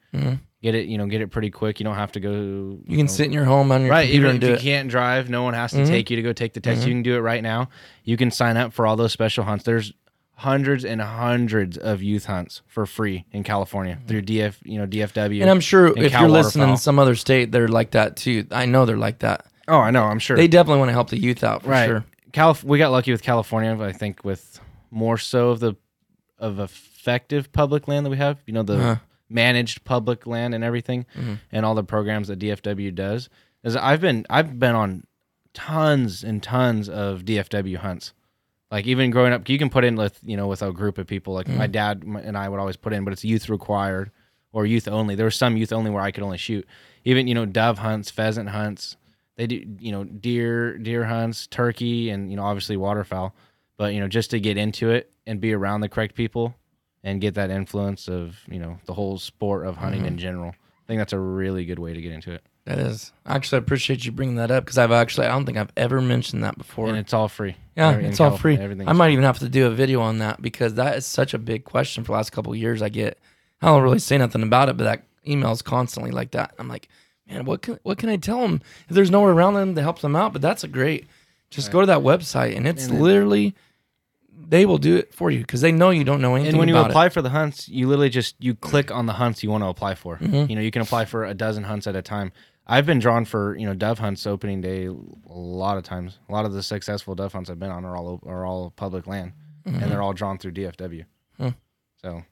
[0.63, 0.87] get it.
[0.87, 1.81] You know, get it pretty quick.
[1.81, 2.31] You don't have to go.
[2.31, 2.91] Mm-hmm.
[2.91, 4.09] You can know, sit in your home on your right.
[4.11, 4.53] Even if you it.
[4.57, 4.63] Mm-hmm.
[4.63, 6.87] can't drive, no one has to take you to go take the test.
[6.87, 7.69] You can do it right now.
[8.05, 9.65] You can sign up for all those special hunts.
[9.65, 9.93] There's
[10.35, 14.57] hundreds and hundreds of youth hunts for free in California through DF.
[14.63, 15.41] You know, DFW.
[15.43, 18.17] And I'm sure and if Cal you're listening in some other state, they're like that
[18.17, 18.47] too.
[18.51, 19.47] I know they're like that.
[19.69, 20.05] Oh, I know.
[20.05, 20.37] I'm sure.
[20.37, 21.87] They definitely want to help the youth out for right.
[21.87, 22.05] sure.
[22.33, 23.75] Calif- we got lucky with California.
[23.77, 25.75] but I think with more so of the
[26.39, 28.39] of effective public land that we have.
[28.47, 28.97] You know, the Uh-huh.
[29.31, 31.35] Managed public land and everything, Mm-hmm.
[31.53, 33.28] and all the programs that DFW does.
[33.62, 35.05] Is I've been I've been on
[35.55, 38.12] tons and tons of DFW hunts.
[38.70, 41.07] Like even growing up, you can put in with you know with a group of
[41.07, 41.35] people.
[41.35, 41.59] Like Mm-hmm.
[41.59, 44.11] my dad and I would always put in, but it's youth required
[44.53, 45.14] or youth only.
[45.14, 46.66] There was some youth only where I could only shoot.
[47.05, 48.97] Even you know dove hunts, pheasant hunts.
[49.37, 53.35] They do you know deer deer hunts, turkey, and you know obviously waterfowl.
[53.76, 56.55] But you know just to get into it and be around the correct people
[57.03, 60.09] and get that influence of you know the whole sport of hunting Mm-hmm.
[60.09, 60.49] in general.
[60.51, 63.13] I think that's a really good way to get into it, That is.
[63.25, 66.01] Actually, I appreciate you bringing that up because I've actually, I don't think I've ever
[66.01, 66.89] mentioned that before.
[66.89, 67.55] and it's all free.
[67.77, 68.59] yeah, Every- in it's all free.
[68.59, 68.89] Everything.
[68.89, 71.39] I might even have to do a video on that because that is such a
[71.39, 72.83] big question for the last couple of years.
[72.83, 73.19] I get,
[73.63, 76.55] I don't really say nothing about it, but that emails constantly like that.
[76.59, 76.89] I'm like,
[77.29, 80.01] man, what can what can I tell them if there's nowhere around them to help
[80.01, 80.33] them out?
[80.33, 81.07] But that's a great.
[81.51, 83.55] Just go to that website and it's And literally,
[84.49, 86.68] they will do it for you because they know you don't know anything and when
[86.68, 87.12] you apply it.
[87.12, 89.95] for the hunts, you literally just you click on the hunts you want to apply
[89.95, 90.16] for.
[90.18, 90.51] Mm-hmm.
[90.51, 92.32] You know, you can apply for a dozen hunts at a time.
[92.66, 94.95] I've been drawn for you know dove hunts opening day a
[95.28, 96.18] lot of times.
[96.28, 99.07] A lot of the successful dove hunts I've been on are all are all public
[99.07, 99.32] land,
[99.66, 99.82] Mm-hmm.
[99.82, 101.05] and they're all drawn through DFW.
[101.36, 101.49] Hmm.
[102.01, 102.22] So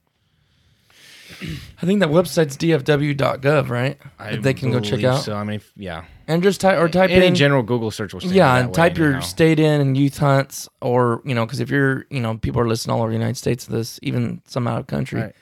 [1.82, 3.98] I think that website's dfw.gov, right?
[4.18, 6.60] I That they can go check believe out So I mean, if- yeah, and just
[6.60, 8.22] type or type any in general Google search will.
[8.24, 12.06] yeah and type your state in and youth hunts or you know because if you're
[12.10, 14.80] you know people are listening all over the united states to this even some out
[14.80, 15.34] of country Right.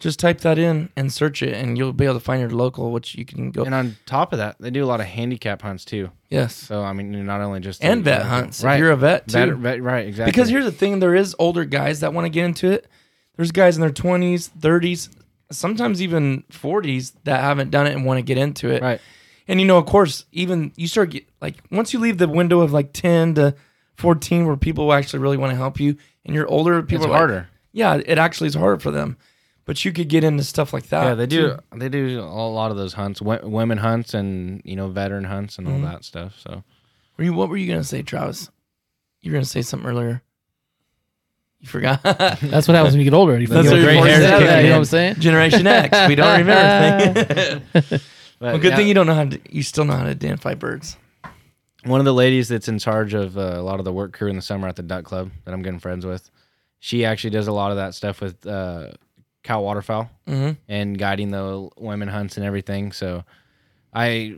[0.00, 2.90] Just type that in and search it, and you'll be able to find your local,
[2.92, 3.62] which you can go.
[3.64, 6.10] And on top of that, they do a lot of handicap hunts too.
[6.28, 8.62] yes, So I mean, not only just and vet hunts.
[8.62, 8.74] right?
[8.74, 10.30] If you're a vet too, Vet- vet- right, exactly.
[10.32, 12.86] Because here's the thing: there is older guys that want to get into it.
[13.36, 15.08] There's guys in their 20s, 30s,
[15.50, 18.82] sometimes even 40s that haven't done it and want to get into it.
[18.82, 19.00] right,
[19.48, 22.60] And you know, of course, even you start get, like once you leave the window
[22.60, 23.54] of like 10 to
[23.96, 27.10] 14, where people actually really want to help you, and you're older, people it's are
[27.10, 27.48] like- harder.
[27.72, 29.16] yeah, it actually is harder for them.
[29.66, 31.04] But you could get into stuff like that.
[31.04, 31.48] yeah, they do.
[31.72, 31.78] too.
[31.78, 35.66] They do a lot of those hunts, women hunts, and you know, veteran hunts, and
[35.66, 35.84] all Mm-hmm.
[35.84, 36.38] that stuff.
[36.38, 36.62] So
[37.16, 38.50] Were you, what were you gonna say, Travis?
[39.22, 40.22] You were gonna say something earlier.
[41.64, 42.02] You forgot.
[42.04, 43.38] That's what happens when you get older.
[43.40, 45.14] You That's feel what gray your hairs voice in, You know what I'm saying?
[45.16, 46.08] Generation X.
[46.08, 47.62] We don't remember things.
[47.72, 48.02] but
[48.38, 49.40] well, good yeah, thing you don't know how to.
[49.48, 50.98] You still know how to identify birds.
[51.84, 54.28] one of the ladies that's in charge of uh, a lot of the work crew
[54.28, 56.30] in the summer at the duck club that I'm getting friends with,
[56.80, 58.90] she actually does a lot of that stuff with uh,
[59.42, 60.50] Cal Waterfowl Mm-hmm.
[60.68, 62.92] and guiding the women hunts and everything.
[62.92, 63.24] So
[63.94, 64.36] I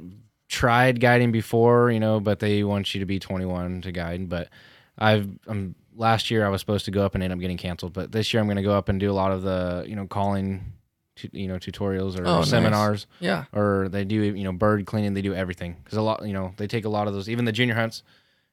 [0.48, 4.28] tried guiding before, you know, but they want you to be 21 to guide.
[4.28, 4.48] But
[4.96, 7.92] I've um, last year I was supposed to go up and end up getting canceled,
[7.92, 9.96] but this year I'm going to go up and do a lot of the you
[9.96, 10.72] know calling,
[11.16, 12.50] tu- you know, tutorials or Oh, nice.
[12.50, 13.44] seminars Yeah.
[13.52, 16.52] or they do you know bird cleaning they do everything because a lot you know
[16.56, 18.02] they take a lot of those even the junior hunts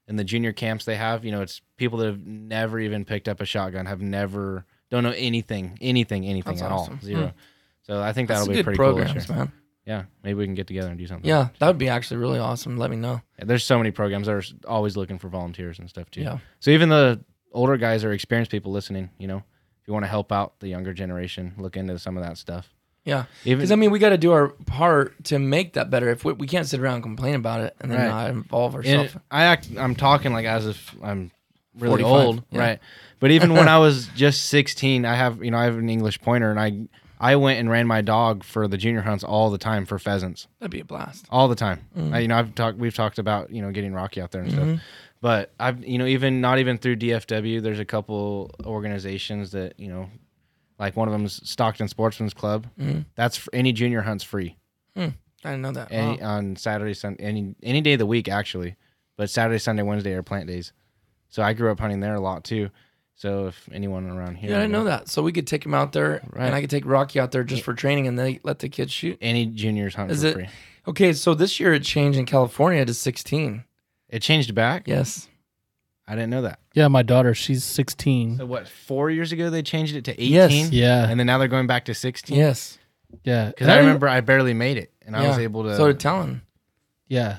[0.08, 3.28] and the junior camps they have you know it's people that have never even picked
[3.28, 6.94] up a shotgun have never don't know anything anything anything That's at awesome.
[6.94, 7.30] all zero Hmm.
[7.82, 9.36] so i think That's that'll be good pretty cool this year.
[9.36, 9.52] man.
[9.86, 12.38] yeah maybe we can get together and do something Yeah, that would be actually really
[12.38, 12.76] awesome.
[12.78, 13.20] Let me know.
[13.38, 16.38] Yeah, there's so many programs that are always looking for volunteers and stuff too Yeah.
[16.60, 17.20] so even the
[17.54, 20.68] older guys or experienced people listening you know if you want to help out the
[20.68, 22.70] younger generation look into some of that stuff
[23.04, 23.24] Yeah.
[23.44, 26.08] Because I mean, we got to do our part to make that better.
[26.08, 28.08] If we, we can't sit around and complain about it and then Right.
[28.08, 29.14] not involve ourselves.
[29.30, 31.30] I act, I'm talking like as if I'm
[31.78, 32.60] really 45, old, yeah.
[32.60, 32.78] right?
[33.20, 36.22] But even when I was just 16, I have you know I have an English
[36.22, 36.88] pointer, and I
[37.20, 40.46] I went and ran my dog for the junior hunts all the time for pheasants,
[40.60, 41.26] That'd be a blast.
[41.30, 41.80] all the time.
[41.96, 42.14] Mm-hmm.
[42.14, 44.50] I, you know I've talked we've talked about you know getting Rocky out there and
[44.52, 44.80] stuff,
[45.24, 49.88] but I've you know even not even through DFW, there's a couple organizations that you
[49.88, 50.10] know.
[50.76, 52.66] Like one of them's Stockton Sportsman's Club.
[52.80, 53.02] Mm-hmm.
[53.14, 54.56] That's any junior hunts free
[54.96, 55.12] I
[55.44, 55.92] didn't know that.
[55.92, 56.30] any Wow.
[56.38, 58.74] on Saturday, Sunday, any any day of the week actually,
[59.16, 60.72] but Saturday, Sunday, Wednesday are plant days.
[61.28, 62.70] So I grew up hunting there a lot too.
[63.14, 65.08] So if anyone around here, Yeah, I didn't know that.
[65.08, 66.46] So we could take him out there, Right.
[66.46, 68.90] and I could take Rocky out there just for training, and they let the kids
[68.90, 69.16] shoot.
[69.20, 70.48] Any juniors hunt Is for it- free.
[70.88, 73.62] Okay, so this year it changed in California to 16.
[74.08, 74.86] It changed back.
[74.86, 75.28] Yes.
[76.06, 76.60] I didn't know that.
[76.74, 78.36] Yeah, my daughter, she's 16.
[78.38, 78.68] So what?
[78.68, 80.32] Four years ago they changed it to eighteen.
[80.32, 80.70] Yes.
[80.70, 82.36] Yeah, and then now they're going back to sixteen.
[82.36, 82.78] Yes.
[83.24, 83.48] yeah.
[83.48, 85.76] because I remember I barely made it, and I was able to.
[85.76, 86.42] So did Talon,
[87.08, 87.38] Yeah,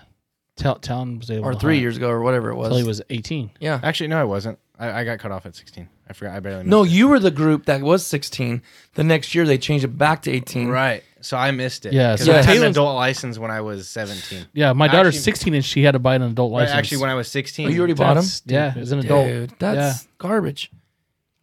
[0.55, 2.67] Tell Talon was able or to three hunt years ago, or whatever it was.
[2.67, 3.51] until he was 18.
[3.59, 3.79] yeah.
[3.83, 4.57] actually, no, I wasn't.
[4.79, 5.87] I, I got cut off at sixteen.
[6.09, 6.35] I forgot.
[6.35, 6.59] I barely.
[6.59, 6.89] Missed No, it.
[6.91, 8.61] you were the group that was 16.
[8.93, 10.67] The next year they changed it back to 18.
[10.69, 11.03] right.
[11.21, 11.93] So I missed it.
[11.93, 14.45] Yeah, because so I had an Taylor's- adult license when I was seventeen.
[14.53, 16.77] Yeah, my daughter's Actually- 16 and she had to buy an adult Right, license.
[16.77, 18.25] actually, when I was sixteen, Oh, you already bought them?
[18.25, 19.25] That's- Yeah, as an adult.
[19.27, 20.69] Dude, that's garbage.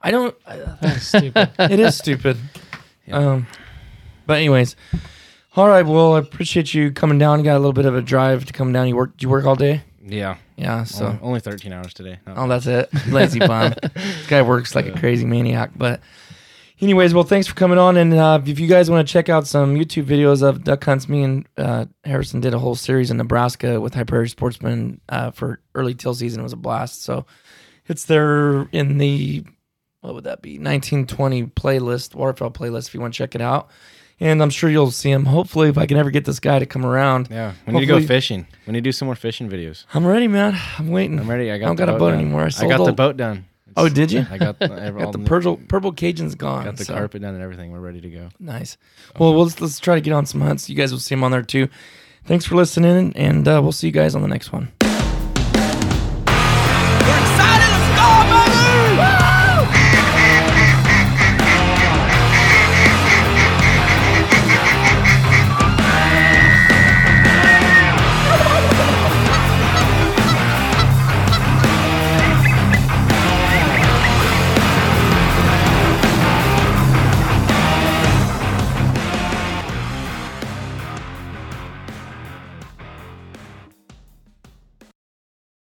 [0.00, 0.34] I don't.
[0.46, 1.50] I, That's stupid.
[1.58, 2.36] it is stupid.
[3.06, 3.16] Yeah.
[3.18, 3.46] Um,
[4.26, 4.76] but anyways,
[5.56, 5.84] all right.
[5.86, 7.38] Well, I appreciate you coming down.
[7.40, 8.86] You got a little bit of a drive to come down.
[8.88, 9.12] You work?
[9.12, 9.82] Did you work all day?
[10.04, 10.36] Yeah.
[10.62, 10.84] Yeah.
[10.84, 11.06] So.
[11.06, 12.18] only, only 13 hours today.
[12.26, 12.88] Not Oh, that's it.
[13.08, 13.74] Lazy bum.
[13.94, 15.70] this guy works like a crazy maniac.
[15.76, 16.00] But,
[16.80, 17.96] anyways, well, thanks for coming on.
[17.96, 21.08] And uh, if you guys want to check out some YouTube videos of duck hunts,
[21.08, 25.32] me and uh, Harrison did a whole series in Nebraska with High Prairie Sportsman uh,
[25.32, 26.40] for early teal season.
[26.40, 27.02] It was a blast.
[27.02, 27.26] So,
[27.88, 29.44] it's there in the
[30.02, 30.58] what would that be?
[30.58, 32.88] 1920 playlist, waterfowl playlist.
[32.88, 33.70] If you want to check it out.
[34.22, 35.24] And I'm sure you'll see him.
[35.26, 37.86] Hopefully, if I can ever get this guy to come around, Yeah, we need to
[37.86, 38.46] go Hopefully- fishing.
[38.66, 39.84] We need to do some more fishing videos.
[39.92, 40.56] I'm ready, man.
[40.78, 41.18] I'm waiting.
[41.18, 41.50] I'm ready.
[41.50, 42.20] I got I don't the got a boat done.
[42.20, 42.42] anymore.
[42.42, 43.46] I I, sold got the boat done.
[43.74, 44.26] Oh, did you?
[44.30, 46.64] I got the, all got the purple purple Cajun's gone.
[46.66, 47.72] got the so- carpet done and everything.
[47.72, 48.28] We're ready to go.
[48.38, 48.76] Nice.
[49.18, 50.68] Well, let's let's try to get on some hunts.
[50.68, 51.68] You guys will see them on there too.
[52.26, 54.70] Thanks for listening, and uh, we'll see you guys on the next one.